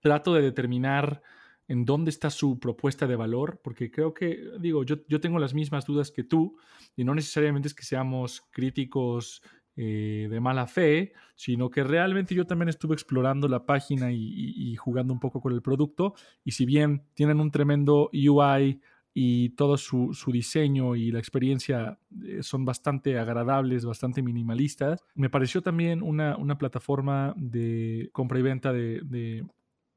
Trato 0.00 0.32
de 0.32 0.42
determinar 0.42 1.22
en 1.68 1.84
dónde 1.84 2.10
está 2.10 2.30
su 2.30 2.58
propuesta 2.58 3.06
de 3.06 3.16
valor, 3.16 3.60
porque 3.62 3.90
creo 3.90 4.14
que, 4.14 4.42
digo, 4.58 4.84
yo, 4.84 4.96
yo 5.06 5.20
tengo 5.20 5.38
las 5.38 5.52
mismas 5.52 5.84
dudas 5.84 6.10
que 6.10 6.24
tú, 6.24 6.56
y 6.96 7.04
no 7.04 7.14
necesariamente 7.14 7.68
es 7.68 7.74
que 7.74 7.84
seamos 7.84 8.40
críticos 8.50 9.42
eh, 9.80 10.26
de 10.28 10.40
mala 10.40 10.66
fe, 10.66 11.12
sino 11.36 11.70
que 11.70 11.84
realmente 11.84 12.34
yo 12.34 12.48
también 12.48 12.68
estuve 12.68 12.94
explorando 12.94 13.46
la 13.46 13.64
página 13.64 14.10
y, 14.10 14.74
jugando 14.74 15.12
un 15.12 15.20
poco 15.20 15.40
con 15.40 15.52
el 15.52 15.62
producto. 15.62 16.14
Y 16.42 16.50
si 16.50 16.66
bien 16.66 17.04
tienen 17.14 17.38
un 17.38 17.52
tremendo 17.52 18.10
UI 18.12 18.80
y 19.14 19.50
todo 19.50 19.76
su, 19.76 20.12
diseño 20.32 20.96
y 20.96 21.12
la 21.12 21.20
experiencia 21.20 21.96
eh, 22.24 22.42
son 22.42 22.64
bastante 22.64 23.20
agradables, 23.20 23.84
bastante 23.84 24.20
minimalistas, 24.20 25.00
me 25.14 25.30
pareció 25.30 25.62
también 25.62 26.02
una, 26.02 26.58
plataforma 26.58 27.32
de 27.36 28.10
compra 28.10 28.40
y 28.40 28.42
venta 28.42 28.72
de, 28.72 29.46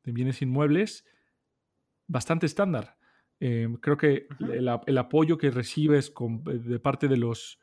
bienes 0.03 0.43
inmuebles 0.43 1.05
bastante 2.05 2.45
estándar. 2.45 2.97
Eh, 3.39 3.67
creo 3.81 3.97
que 3.97 4.27
el, 4.41 4.69
el, 4.85 4.97
apoyo 4.99 5.39
que 5.39 5.49
recibes 5.49 6.13
de 6.45 6.79
parte 6.79 7.07
de 7.07 7.17
los 7.17 7.57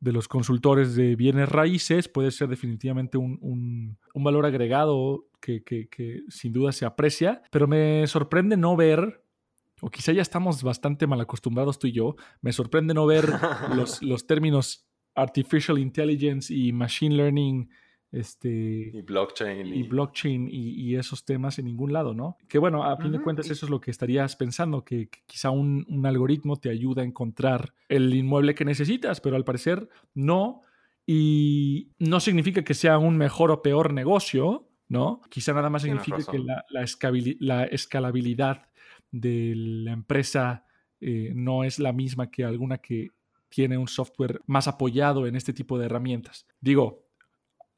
de 0.00 0.12
los 0.12 0.28
consultores 0.28 0.94
de 0.96 1.14
bienes 1.14 1.48
raíces 1.48 2.08
puede 2.08 2.30
ser 2.30 2.48
definitivamente 2.48 3.18
un, 3.18 3.98
valor 4.14 4.46
agregado 4.46 5.26
que, 5.40 5.62
sin 6.28 6.52
duda 6.52 6.72
se 6.72 6.86
aprecia, 6.86 7.42
pero 7.50 7.68
me 7.68 8.06
sorprende 8.06 8.56
no 8.56 8.76
ver, 8.76 9.24
o 9.80 9.90
quizá 9.90 10.12
ya 10.12 10.22
estamos 10.22 10.62
bastante 10.62 11.06
mal 11.06 11.20
acostumbrados 11.20 11.78
tú 11.78 11.86
y 11.86 11.92
yo, 11.92 12.16
me 12.40 12.52
sorprende 12.52 12.94
no 12.94 13.06
ver 13.06 13.28
los, 13.74 14.02
los 14.02 14.26
términos 14.26 14.86
artificial 15.14 15.78
intelligence 15.78 16.52
y 16.52 16.72
machine 16.72 17.14
learning 17.14 17.68
este, 18.12 18.90
y 18.92 19.02
blockchain. 19.02 19.66
Y, 19.66 19.82
blockchain 19.84 20.48
y, 20.50 20.96
esos 20.96 21.24
temas 21.24 21.58
en 21.58 21.66
ningún 21.66 21.92
lado, 21.92 22.12
¿no? 22.12 22.36
Que 22.48 22.58
bueno, 22.58 22.84
a 22.84 22.96
fin 22.96 23.12
de 23.12 23.20
cuentas 23.20 23.48
eso 23.50 23.66
es 23.66 23.70
lo 23.70 23.80
que 23.80 23.90
estarías 23.90 24.34
pensando, 24.36 24.84
que, 24.84 25.08
quizá 25.26 25.50
un, 25.50 25.86
algoritmo 26.04 26.56
te 26.56 26.70
ayuda 26.70 27.02
a 27.02 27.04
encontrar 27.04 27.72
el 27.88 28.12
inmueble 28.14 28.54
que 28.54 28.64
necesitas, 28.64 29.20
pero 29.20 29.36
al 29.36 29.44
parecer 29.44 29.88
no. 30.14 30.62
Y 31.06 31.92
no 31.98 32.20
significa 32.20 32.62
que 32.62 32.74
sea 32.74 32.98
un 32.98 33.16
mejor 33.16 33.50
o 33.50 33.62
peor 33.62 33.92
negocio, 33.92 34.68
¿no? 34.88 35.20
Quizá 35.28 35.52
nada 35.52 35.70
más 35.70 35.82
significa 35.82 36.18
que 36.30 36.38
la, 36.38 36.64
la, 36.68 37.64
escalabilidad 37.64 38.66
de 39.10 39.54
la 39.56 39.92
empresa 39.92 40.66
eh, 41.00 41.32
no 41.34 41.64
es 41.64 41.78
la 41.78 41.92
misma 41.92 42.30
que 42.30 42.44
alguna 42.44 42.78
que 42.78 43.10
tiene 43.48 43.78
un 43.78 43.88
software 43.88 44.40
más 44.46 44.68
apoyado 44.68 45.26
en 45.26 45.36
este 45.36 45.52
tipo 45.52 45.78
de 45.78 45.86
herramientas. 45.86 46.46
Digo, 46.60 47.09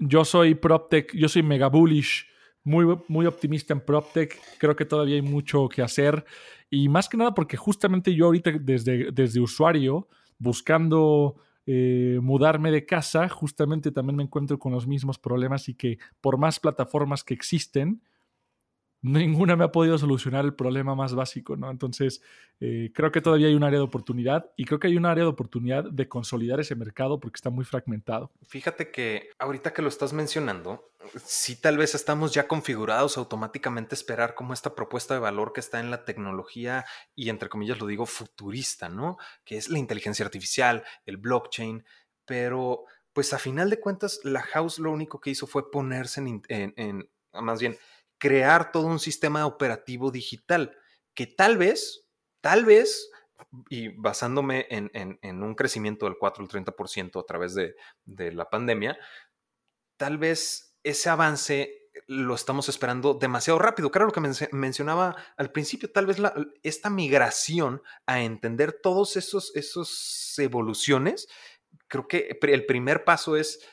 yo 0.09 0.25
soy 0.25 0.55
PropTech, 0.55 1.15
yo 1.15 1.29
soy 1.29 1.43
mega 1.43 1.69
bullish, 1.69 2.27
muy, 2.65 2.99
muy 3.09 3.27
optimista 3.27 3.73
en 3.73 3.81
PropTech. 3.81 4.39
Creo 4.59 4.77
que 4.77 4.85
todavía 4.85 5.17
hay 5.17 5.23
mucho 5.23 5.69
que 5.69 5.83
hacer. 5.83 6.25
Y 6.71 6.89
más 6.89 7.09
que 7.09 7.17
nada 7.17 7.35
porque 7.35 7.57
justamente 7.57 8.15
yo 8.15 8.27
ahorita 8.27 8.53
desde, 8.61 9.13
desde 9.13 9.41
usuario, 9.41 10.09
buscando 10.39 11.37
eh, 11.67 12.19
mudarme 12.23 12.71
de 12.71 12.87
casa, 12.87 13.29
justamente 13.29 13.93
también 13.93 14.17
me 14.17 14.23
encuentro 14.23 14.59
con 14.59 14.73
los 14.73 14.87
mismos 14.87 15.19
problemas 15.19 15.69
y 15.69 15.75
que 15.75 15.99
por 16.21 16.39
más 16.39 16.59
plataformas 16.59 17.23
que 17.25 17.35
existen, 17.35 18.03
ninguna 19.03 19.57
me 19.57 19.65
ha 19.65 19.73
podido 19.73 19.99
solucionar 19.99 20.45
el 20.45 20.55
problema 20.55 20.95
más 20.95 21.15
básico, 21.15 21.57
¿no? 21.57 21.71
Entonces, 21.71 22.23
eh, 22.61 22.93
creo 22.95 23.11
que 23.11 23.21
todavía 23.21 23.49
hay 23.49 23.55
un 23.55 23.65
área 23.65 23.81
de 23.81 23.85
oportunidad 23.85 24.51
y 24.57 24.65
creo 24.65 24.79
que 24.79 24.87
hay 24.87 24.97
un 24.97 25.05
área 25.05 25.25
de 25.25 25.31
oportunidad 25.31 25.85
de 25.85 26.09
consolidar 26.09 26.61
ese 26.61 26.77
mercado 26.77 27.19
porque 27.19 27.37
está 27.37 27.51
muy 27.51 27.65
fragmentado. 27.65 28.31
Fíjate 28.47 28.93
que 28.93 29.31
ahorita 29.41 29.73
que 29.73 29.83
lo 29.83 29.89
estás 29.89 30.13
mencionando, 30.13 30.93
sí 31.25 31.61
tal 31.61 31.77
vez 31.77 31.97
estamos 31.97 32.33
ya 32.33 32.47
configurados 32.47 33.19
automáticamente 33.19 33.95
a 33.95 33.99
esperar 33.99 34.35
como 34.35 34.55
esta 34.55 34.77
propuesta 34.77 35.15
de 35.15 35.21
valor 35.21 35.53
que 35.53 35.61
está 35.61 35.81
en 35.81 35.91
la 35.91 36.05
tecnología 36.05 36.85
y 37.17 37.29
entre 37.29 37.49
comillas 37.49 37.81
lo 37.81 37.87
digo 37.87 38.07
futurista, 38.07 38.89
¿no? 38.89 39.19
Que 39.45 39.57
es 39.57 39.69
la 39.69 39.81
inteligencia 39.81 40.25
artificial, 40.25 40.85
el 41.07 41.17
blockchain, 41.17 41.85
pero 42.25 42.85
pues 43.13 43.33
a 43.33 43.39
final 43.39 43.69
de 43.69 43.81
cuentas 43.81 44.21
la 44.23 44.43
house 44.43 44.79
lo 44.79 44.93
único 44.93 45.21
que 45.21 45.31
hizo 45.31 45.49
fue 45.49 45.71
ponerse 45.73 46.21
en, 46.21 46.43
en, 46.49 46.73
en 46.77 47.09
más 47.33 47.61
bien, 47.61 47.77
crear 48.23 48.71
todo 48.71 48.87
un 48.87 49.01
sistema 49.01 49.47
operativo 49.47 50.13
digital 50.13 50.79
que 51.13 51.27
tal 51.27 51.59
vez, 51.59 52.07
tal 52.41 52.65
vez, 52.65 53.11
y 53.69 53.89
basándome 53.89 54.69
en, 54.71 55.43
un 55.43 55.57
crecimiento 55.57 56.07
del 56.07 56.17
4 56.17 56.45
al 56.45 56.49
30% 56.49 57.21
a 57.21 57.27
través 57.27 57.57
de, 57.57 57.75
la 58.33 58.49
pandemia, 58.49 58.97
tal 59.97 60.19
vez 60.19 60.79
ese 60.85 61.11
avance 61.11 61.91
lo 62.07 62.37
estamos 62.37 62.69
esperando 62.69 63.15
demasiado 63.15 63.59
rápido. 63.59 63.91
Claro, 63.91 64.07
lo 64.07 64.13
que 64.13 64.49
mencionaba 64.53 65.17
al 65.37 65.51
principio, 65.51 65.91
tal 65.91 66.07
vez 66.07 66.19
esta 66.63 66.91
migración 66.91 67.83
a 68.07 68.23
entender 68.23 68.79
todos 68.81 69.17
esos, 69.17 69.51
esos 69.57 70.39
evoluciones, 70.39 71.27
creo 71.89 72.07
que 72.07 72.39
el 72.41 72.67
primer 72.67 73.03
paso 73.03 73.37
es 73.37 73.67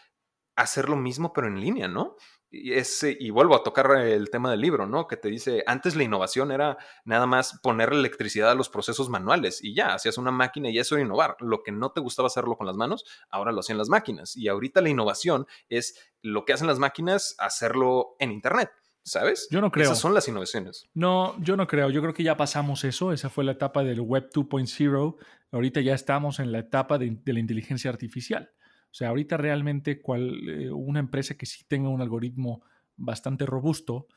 hacer 0.56 0.90
lo 0.90 0.96
mismo, 0.96 1.34
pero 1.34 1.46
en 1.46 1.62
línea, 1.62 1.88
¿no? 1.88 2.16
Y, 2.52 2.74
y 3.20 3.30
vuelvo 3.30 3.56
a 3.56 3.64
tocar 3.64 3.92
el 3.98 4.30
tema 4.30 4.52
del 4.52 4.62
libro, 4.62 4.88
¿no? 4.88 5.08
Que 5.08 5.18
te 5.18 5.30
dice, 5.30 5.64
antes 5.68 5.96
la 5.96 6.04
innovación 6.04 6.52
era 6.52 6.78
nada 7.06 7.26
más 7.26 7.60
poner 7.62 7.92
electricidad 7.94 8.52
a 8.52 8.56
los 8.56 8.70
procesos 8.70 9.10
manuales 9.10 9.64
y 9.64 9.74
ya, 9.76 9.94
hacías 9.94 10.18
una 10.18 10.32
máquina 10.32 10.70
y 10.70 10.80
eso 10.80 10.96
era 10.96 11.06
innovar. 11.06 11.36
Lo 11.40 11.64
que 11.64 11.72
no 11.72 11.92
te 11.92 12.02
gustaba 12.02 12.28
hacerlo 12.28 12.58
con 12.58 12.68
las 12.68 12.76
manos, 12.76 13.06
ahora 13.30 13.52
lo 13.52 13.60
hacían 13.60 13.78
las 13.78 13.90
máquinas. 13.90 14.36
Y 14.36 14.48
ahorita 14.48 14.82
la 14.82 14.90
innovación 14.90 15.46
es 15.70 15.96
lo 16.22 16.46
que 16.46 16.54
hacen 16.54 16.68
las 16.68 16.80
máquinas, 16.80 17.36
hacerlo 17.40 18.16
en 18.20 18.32
Internet. 18.32 18.72
¿Sabes? 19.02 19.48
Yo 19.50 19.62
no 19.62 19.72
creo. 19.72 19.86
Esas 19.86 20.00
son 20.00 20.14
las 20.14 20.28
innovaciones. 20.28 20.88
No, 20.94 21.36
yo 21.42 21.56
no 21.56 21.66
creo. 21.68 21.90
Yo 21.90 22.02
creo 22.02 22.14
que 22.14 22.22
ya 22.22 22.38
pasamos 22.38 22.84
eso. 22.84 23.12
Esa 23.12 23.30
fue 23.30 23.44
la 23.44 23.54
etapa 23.54 23.84
del 23.84 24.02
Web 24.02 24.30
2.0. 24.32 25.16
Ahorita 25.52 25.82
ya 25.82 25.96
estamos 25.96 26.40
en 26.40 26.52
la 26.52 26.60
etapa 26.60 27.00
de 27.00 27.18
la 27.26 27.40
inteligencia 27.40 27.90
artificial. 27.90 28.52
O 28.92 28.94
sea, 28.94 29.10
ahorita 29.10 29.38
realmente 29.38 30.02
cual, 30.02 30.50
eh, 30.50 30.72
una 30.72 31.00
empresa 31.00 31.36
que 31.36 31.46
sí 31.46 31.64
tenga 31.68 31.90
un 31.90 32.02
algoritmo 32.02 32.64
bastante 32.96 33.46
robusto 33.46 34.08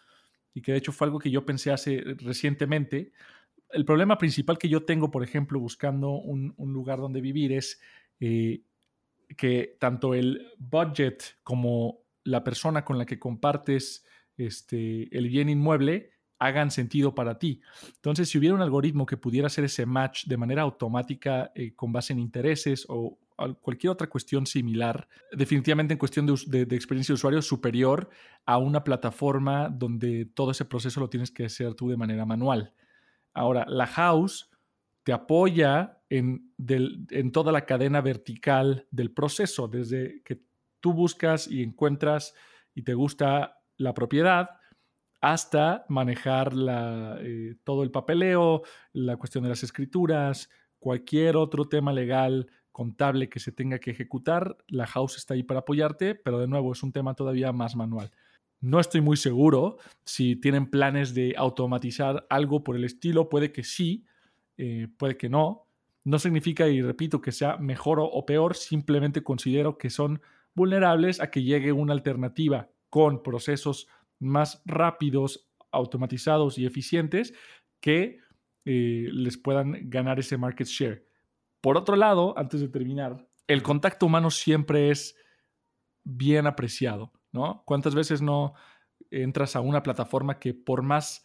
y 0.55 0.63
que 0.63 0.73
de 0.73 0.79
hecho 0.79 0.93
fue 0.93 1.07
algo 1.07 1.19
que 1.19 1.31
yo 1.31 1.45
pensé 1.45 1.73
hace 1.73 2.03
recientemente, 2.19 3.13
el 3.71 3.85
problema 3.85 4.19
principal 4.19 4.59
que 4.59 4.69
yo 4.69 4.85
tengo, 4.85 5.11
por 5.11 5.25
ejemplo, 5.25 5.59
buscando 5.59 6.11
un, 6.11 6.55
lugar 6.59 6.99
donde 6.99 7.21
vivir 7.21 7.53
es 7.53 7.81
eh, 8.21 8.63
que 9.37 9.77
tanto 9.81 10.15
el 10.15 10.47
budget 10.59 11.23
como 11.43 12.03
la 12.25 12.45
persona 12.45 12.85
con 12.85 12.99
la 12.99 13.07
que 13.07 13.19
compartes 13.19 14.05
este, 14.37 15.17
el 15.17 15.29
bien 15.29 15.49
inmueble 15.49 16.11
hagan 16.39 16.71
sentido 16.71 17.15
para 17.15 17.39
ti. 17.39 17.61
Entonces, 17.95 18.29
si 18.29 18.37
hubiera 18.39 18.55
un 18.55 18.63
algoritmo 18.63 19.07
que 19.07 19.17
pudiera 19.17 19.47
hacer 19.47 19.65
ese 19.65 19.87
match 19.87 20.27
de 20.27 20.37
manera 20.37 20.63
automática 20.63 21.53
eh, 21.55 21.75
con 21.75 21.93
base 21.93 22.13
en 22.13 22.19
intereses 22.19 22.85
o 22.89 23.19
cualquier 23.61 23.91
otra 23.91 24.09
cuestión 24.09 24.47
similar, 24.47 25.09
definitivamente 25.33 25.95
en 25.95 25.99
cuestión 25.99 26.27
de, 26.27 26.63
experiencia 26.63 27.13
de 27.13 27.17
usuario 27.17 27.43
superior 27.43 28.09
a 28.45 28.59
una 28.59 28.85
plataforma 28.85 29.69
donde 29.69 30.27
todo 30.27 30.51
ese 30.51 30.65
proceso 30.65 31.01
lo 31.01 31.11
tienes 31.11 31.31
que 31.31 31.47
hacer 31.47 31.75
tú 31.75 31.89
de 31.89 31.97
manera 31.97 32.25
manual. 32.25 32.73
Ahora, 33.35 33.65
la 33.67 33.87
house 33.87 34.51
te 35.03 35.13
apoya 35.13 35.99
en, 36.09 36.53
toda 37.33 37.53
la 37.53 37.65
cadena 37.65 38.01
vertical 38.01 38.87
del 38.91 39.13
proceso, 39.13 39.69
desde 39.69 40.23
que 40.23 40.43
tú 40.81 40.93
buscas 40.93 41.49
y 41.49 41.63
encuentras 41.63 42.35
y 42.75 42.83
te 42.83 42.95
gusta 42.95 43.61
la 43.77 43.95
propiedad, 43.95 44.51
hasta 45.21 45.85
manejar 45.89 46.53
eh, 47.21 47.55
todo 47.65 47.85
el 47.85 47.91
papeleo, 47.91 48.63
la 48.93 49.17
cuestión 49.17 49.45
de 49.45 49.51
las 49.51 49.63
escrituras, 49.63 50.51
cualquier 50.83 51.37
otro 51.37 51.67
tema 51.67 51.93
legal, 51.93 52.49
contable 52.73 53.29
que 53.29 53.41
se 53.41 53.53
tenga 53.53 53.79
que 53.79 53.91
ejecutar, 53.91 54.57
la 54.69 54.87
house 54.87 55.17
está 55.17 55.35
ahí 55.35 55.43
para 55.43 55.61
apoyarte, 55.61 56.15
pero 56.15 56.39
de 56.39 56.49
nuevo 56.49 56.73
es 56.73 56.83
un 56.83 56.93
tema 56.93 57.15
todavía 57.15 57.53
más 57.53 57.77
manual. 57.77 58.11
No 58.61 58.81
estoy 58.81 59.01
muy 59.01 59.17
seguro 59.17 59.79
si 60.05 60.37
tienen 60.37 60.71
planes 60.71 61.15
de 61.15 61.35
automatizar 61.37 62.27
algo 62.31 62.65
por 62.65 62.77
el 62.77 62.85
estilo, 62.85 63.29
puede 63.29 63.53
que 63.53 63.65
sí, 63.65 64.05
eh, 64.57 64.89
puede 64.97 65.17
que 65.17 65.29
no. 65.29 65.67
No 66.05 66.19
significa, 66.19 66.69
y 66.69 66.81
repito, 66.81 67.21
que 67.21 67.33
sea 67.33 67.57
mejor 67.57 67.99
o 68.01 68.27
peor, 68.27 68.57
simplemente 68.57 69.23
considero 69.23 69.79
que 69.79 69.91
son 69.91 70.21
vulnerables 70.55 71.21
a 71.21 71.31
que 71.31 71.43
llegue 71.43 71.73
una 71.73 71.93
alternativa 71.93 72.69
con 72.89 73.23
procesos 73.23 73.89
más 74.19 74.63
rápidos, 74.65 75.49
automatizados 75.71 76.59
y 76.59 76.67
eficientes 76.67 77.35
que 77.81 78.19
eh, 78.65 79.09
les 79.13 79.39
puedan 79.39 79.91
ganar 79.91 80.21
ese 80.21 80.37
market 80.37 80.67
share. 80.67 81.05
Por 81.63 81.79
otro 81.79 81.97
lado, 81.97 82.37
antes 82.37 82.61
de 82.61 82.69
terminar, 82.69 83.27
el 83.47 83.63
contacto 83.63 84.07
humano 84.07 84.31
siempre 84.31 84.91
es 84.91 85.17
bien 86.05 86.47
apreciado, 86.47 87.13
¿no? 87.31 87.63
¿Cuántas 87.65 87.95
veces 87.95 88.21
no 88.21 88.53
entras 89.11 89.57
a 89.57 89.61
una 89.61 89.83
plataforma 89.83 90.39
que 90.39 90.55
por 90.55 90.83
más 90.83 91.25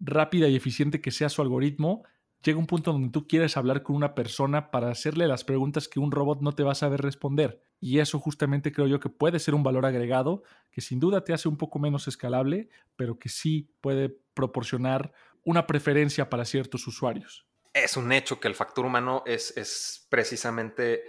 rápida 0.00 0.48
y 0.48 0.56
eficiente 0.56 1.00
que 1.00 1.10
sea 1.10 1.28
su 1.28 1.40
algoritmo, 1.40 2.02
llega 2.42 2.58
un 2.58 2.66
punto 2.66 2.92
donde 2.92 3.10
tú 3.10 3.26
quieres 3.26 3.56
hablar 3.56 3.82
con 3.82 3.96
una 3.96 4.14
persona 4.14 4.70
para 4.70 4.90
hacerle 4.90 5.26
las 5.28 5.44
preguntas 5.44 5.88
que 5.88 6.00
un 6.00 6.10
robot 6.10 6.40
no 6.40 6.52
te 6.52 6.62
va 6.62 6.72
a 6.72 6.76
saber 6.76 7.00
responder. 7.00 7.62
Y 7.80 7.98
eso 7.98 8.18
justamente 8.18 8.72
creo 8.72 8.86
yo 8.86 9.00
que 9.00 9.08
puede 9.08 9.38
ser 9.38 9.54
un 9.54 9.62
valor 9.62 9.86
agregado 9.86 10.42
que 10.70 10.80
sin 10.80 11.00
duda 11.00 11.24
te 11.24 11.32
hace 11.32 11.48
un 11.48 11.56
poco 11.56 11.78
menos 11.78 12.08
escalable, 12.08 12.68
pero 12.96 13.18
que 13.18 13.28
sí 13.28 13.70
puede 13.80 14.18
proporcionar 14.34 15.12
una 15.44 15.66
preferencia 15.66 16.28
para 16.28 16.44
ciertos 16.44 16.86
usuarios. 16.86 17.45
Es 17.76 17.98
un 17.98 18.10
hecho 18.10 18.40
que 18.40 18.48
el 18.48 18.54
factor 18.54 18.86
humano 18.86 19.22
es, 19.26 20.06
precisamente 20.08 21.04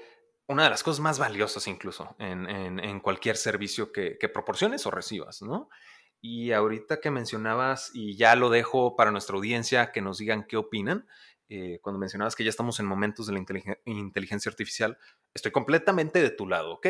una 0.47 0.65
de 0.65 0.69
las 0.69 0.84
cosas 0.84 0.99
más 0.99 1.17
valiosas 1.17 1.65
incluso 1.67 2.15
en, 2.19 2.99
cualquier 2.99 3.38
servicio 3.38 3.93
que, 3.93 4.17
que, 4.17 4.27
proporciones 4.27 4.86
o 4.86 4.91
recibas, 4.91 5.41
¿no? 5.41 5.69
Y 6.19 6.51
ahorita 6.51 6.99
que 6.99 7.10
mencionabas, 7.10 7.91
y 7.93 8.17
ya 8.17 8.36
lo 8.36 8.49
dejo 8.49 8.97
para 8.97 9.12
nuestra 9.12 9.38
audiencia 9.38 9.93
que 9.93 10.01
nos 10.01 10.17
digan 10.17 10.45
qué 10.45 10.58
opinan, 10.58 11.08
eh, 11.47 11.80
cuando 11.82 11.99
mencionabas 11.99 12.36
que 12.36 12.43
ya 12.43 12.49
estamos 12.49 12.82
en 12.82 12.86
momentos 12.86 13.27
de 13.27 13.34
la 13.34 13.39
inteligencia 13.86 14.49
artificial, 14.49 14.97
estoy 15.34 15.53
completamente 15.53 16.21
de 16.21 16.32
tu 16.32 16.47
lado, 16.47 16.73
¿ok? 16.73 16.88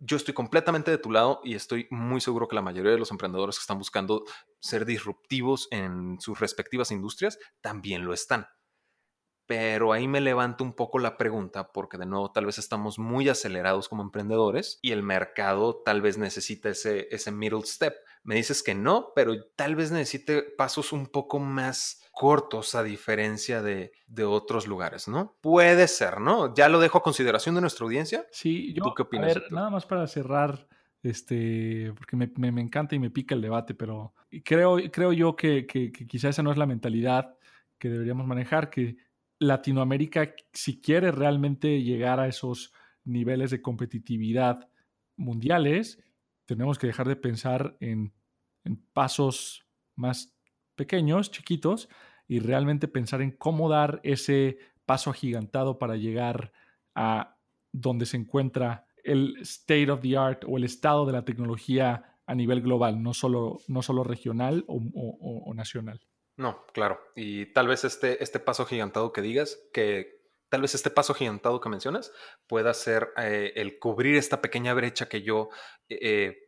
Yo 0.00 0.16
estoy 0.16 0.34
completamente 0.34 0.90
de 0.90 0.98
tu 0.98 1.12
lado 1.12 1.40
y 1.44 1.54
estoy 1.54 1.86
muy 1.90 2.20
seguro 2.20 2.48
que 2.48 2.56
la 2.56 2.62
mayoría 2.62 2.90
de 2.90 2.98
los 2.98 3.12
emprendedores 3.12 3.56
que 3.56 3.62
están 3.62 3.78
buscando 3.78 4.24
ser 4.58 4.86
disruptivos 4.86 5.68
en 5.70 6.18
sus 6.20 6.40
respectivas 6.40 6.90
industrias 6.90 7.38
también 7.60 8.04
lo 8.04 8.12
están. 8.12 8.48
Pero 9.50 9.92
ahí 9.92 10.06
me 10.06 10.20
levanto 10.20 10.62
un 10.62 10.74
poco 10.74 11.00
la 11.00 11.16
pregunta 11.16 11.72
porque 11.72 11.98
de 11.98 12.06
nuevo 12.06 12.30
tal 12.30 12.46
vez 12.46 12.58
estamos 12.58 13.00
muy 13.00 13.28
acelerados 13.28 13.88
como 13.88 14.04
emprendedores 14.04 14.78
y 14.80 14.92
el 14.92 15.02
mercado 15.02 15.82
tal 15.84 16.00
vez 16.02 16.18
necesita 16.18 16.68
ese, 16.68 17.08
ese 17.10 17.32
middle 17.32 17.62
step. 17.64 17.96
Me 18.22 18.36
dices 18.36 18.62
que 18.62 18.76
no, 18.76 19.08
pero 19.12 19.34
tal 19.56 19.74
vez 19.74 19.90
necesite 19.90 20.42
pasos 20.42 20.92
un 20.92 21.08
poco 21.08 21.40
más 21.40 22.00
cortos 22.12 22.76
a 22.76 22.84
diferencia 22.84 23.60
de, 23.60 23.90
otros 24.24 24.68
lugares, 24.68 25.08
¿no? 25.08 25.36
Puede 25.40 25.88
ser, 25.88 26.20
¿no? 26.20 26.54
Ya 26.54 26.68
lo 26.68 26.78
dejo 26.78 26.98
a 26.98 27.02
consideración 27.02 27.56
de 27.56 27.62
nuestra 27.62 27.82
audiencia. 27.82 28.28
Sí, 28.30 28.72
yo, 28.72 28.84
¿Tú 28.84 28.94
qué 28.94 29.02
opinas? 29.02 29.36
A 29.36 29.40
ver, 29.40 29.52
nada 29.52 29.70
más 29.70 29.84
para 29.84 30.06
cerrar, 30.06 30.68
este, 31.02 31.92
porque 31.96 32.16
me, 32.16 32.60
encanta 32.62 32.94
y 32.94 33.00
me 33.00 33.10
pica 33.10 33.34
el 33.34 33.42
debate, 33.42 33.74
pero 33.74 34.14
creo, 34.44 34.76
creo 34.92 35.12
yo 35.12 35.34
que, 35.34 35.66
que, 35.66 35.90
quizá 35.90 36.28
esa 36.28 36.44
no 36.44 36.52
es 36.52 36.56
la 36.56 36.66
mentalidad 36.66 37.34
que 37.80 37.88
deberíamos 37.88 38.28
manejar, 38.28 38.70
que 38.70 39.09
Latinoamérica, 39.40 40.34
si 40.52 40.80
quiere 40.80 41.10
realmente 41.10 41.82
llegar 41.82 42.20
a 42.20 42.28
esos 42.28 42.72
niveles 43.04 43.50
de 43.50 43.62
competitividad 43.62 44.68
mundiales, 45.16 45.98
tenemos 46.44 46.78
que 46.78 46.86
dejar 46.86 47.08
de 47.08 47.16
pensar 47.16 47.76
en, 47.80 48.12
pasos 48.92 49.66
más 49.96 50.36
pequeños, 50.76 51.30
chiquitos, 51.30 51.88
y 52.28 52.38
realmente 52.40 52.86
pensar 52.86 53.22
en 53.22 53.32
cómo 53.32 53.68
dar 53.68 54.00
ese 54.04 54.58
paso 54.84 55.10
agigantado 55.10 55.78
para 55.78 55.96
llegar 55.96 56.52
a 56.94 57.38
donde 57.72 58.04
se 58.06 58.18
encuentra 58.18 58.86
el 59.02 59.38
state 59.40 59.90
of 59.90 60.00
the 60.02 60.16
art 60.16 60.44
o 60.46 60.58
el 60.58 60.64
estado 60.64 61.06
de 61.06 61.12
la 61.12 61.24
tecnología 61.24 62.18
a 62.26 62.34
nivel 62.34 62.60
global, 62.60 63.02
no 63.02 63.14
solo, 63.14 63.60
no 63.66 63.82
solo 63.82 64.04
regional 64.04 64.64
o, 64.68 65.52
nacional. 65.54 66.00
No, 66.40 66.64
claro. 66.72 66.98
Y 67.14 67.52
tal 67.52 67.68
vez 67.68 67.84
este, 67.84 68.24
este 68.24 68.40
paso 68.40 68.62
agigantado 68.62 69.12
que 69.12 69.20
digas, 69.20 69.58
que 69.74 70.22
tal 70.48 70.62
vez 70.62 70.74
este 70.74 70.88
paso 70.88 71.12
agigantado 71.12 71.60
que 71.60 71.68
mencionas 71.68 72.12
pueda 72.46 72.72
ser 72.72 73.10
eh, 73.18 73.52
el 73.56 73.78
cubrir 73.78 74.16
esta 74.16 74.40
pequeña 74.40 74.72
brecha 74.72 75.06
que 75.06 75.20
yo 75.20 75.50
eh, 75.90 76.38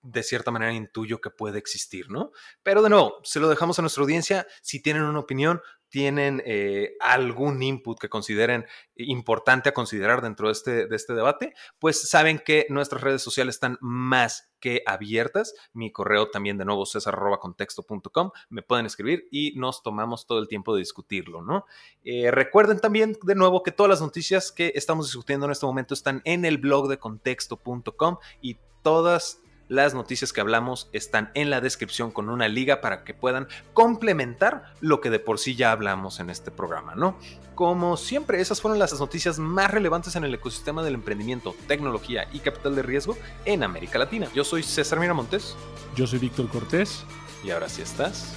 de 0.00 0.22
cierta 0.22 0.50
manera 0.50 0.72
intuyo 0.72 1.20
que 1.20 1.28
puede 1.28 1.58
existir, 1.58 2.10
¿no? 2.10 2.32
Pero 2.62 2.80
de 2.80 2.88
nuevo, 2.88 3.20
se 3.24 3.40
lo 3.40 3.48
dejamos 3.50 3.78
a 3.78 3.82
nuestra 3.82 4.02
audiencia. 4.02 4.46
Si 4.62 4.80
tienen 4.80 5.02
una 5.02 5.20
opinión, 5.20 5.60
tienen 5.92 6.42
eh, 6.46 6.96
algún 7.00 7.62
input 7.62 7.98
que 8.00 8.08
consideren 8.08 8.64
importante 8.96 9.68
a 9.68 9.74
considerar 9.74 10.22
dentro 10.22 10.46
de 10.48 10.52
este, 10.52 10.86
de 10.86 10.96
este 10.96 11.12
debate, 11.12 11.52
pues 11.78 12.08
saben 12.08 12.38
que 12.38 12.66
nuestras 12.70 13.02
redes 13.02 13.20
sociales 13.20 13.56
están 13.56 13.76
más 13.82 14.50
que 14.58 14.82
abiertas. 14.86 15.54
Mi 15.74 15.92
correo 15.92 16.30
también 16.30 16.56
de 16.56 16.64
nuevo 16.64 16.86
cesar.contexto.com. 16.86 18.30
Me 18.48 18.62
pueden 18.62 18.86
escribir 18.86 19.28
y 19.30 19.52
nos 19.56 19.82
tomamos 19.82 20.26
todo 20.26 20.38
el 20.38 20.48
tiempo 20.48 20.74
de 20.74 20.78
discutirlo, 20.78 21.42
¿no? 21.42 21.66
Eh, 22.04 22.30
recuerden 22.30 22.80
también 22.80 23.18
de 23.22 23.34
nuevo 23.34 23.62
que 23.62 23.70
todas 23.70 23.90
las 23.90 24.00
noticias 24.00 24.50
que 24.50 24.72
estamos 24.74 25.08
discutiendo 25.08 25.44
en 25.44 25.52
este 25.52 25.66
momento 25.66 25.92
están 25.92 26.22
en 26.24 26.46
el 26.46 26.56
blog 26.56 26.88
de 26.88 26.98
contexto.com 26.98 28.16
y 28.40 28.56
todas 28.82 29.41
las 29.72 29.94
noticias 29.94 30.34
que 30.34 30.40
hablamos 30.42 30.90
están 30.92 31.30
en 31.32 31.48
la 31.48 31.62
descripción 31.62 32.10
con 32.10 32.28
una 32.28 32.46
liga 32.46 32.82
para 32.82 33.04
que 33.04 33.14
puedan 33.14 33.48
complementar 33.72 34.64
lo 34.80 35.00
que 35.00 35.08
de 35.08 35.18
por 35.18 35.38
sí 35.38 35.56
ya 35.56 35.72
hablamos 35.72 36.20
en 36.20 36.28
este 36.28 36.50
programa, 36.50 36.94
¿no? 36.94 37.16
Como 37.54 37.96
siempre, 37.96 38.40
esas 38.40 38.60
fueron 38.60 38.78
las 38.78 38.98
noticias 39.00 39.38
más 39.38 39.70
relevantes 39.70 40.14
en 40.14 40.24
el 40.24 40.34
ecosistema 40.34 40.82
del 40.82 40.94
emprendimiento, 40.94 41.54
tecnología 41.68 42.28
y 42.32 42.40
capital 42.40 42.74
de 42.76 42.82
riesgo 42.82 43.16
en 43.46 43.62
América 43.62 43.98
Latina. 43.98 44.28
Yo 44.34 44.44
soy 44.44 44.62
César 44.62 45.00
Miramontes. 45.00 45.56
Yo 45.96 46.06
soy 46.06 46.18
Víctor 46.18 46.48
Cortés. 46.48 47.04
Y 47.42 47.50
ahora 47.50 47.68
sí 47.68 47.80
estás 47.82 48.34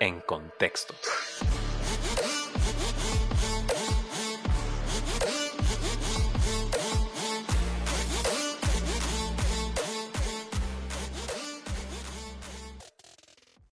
en 0.00 0.20
contexto. 0.20 0.94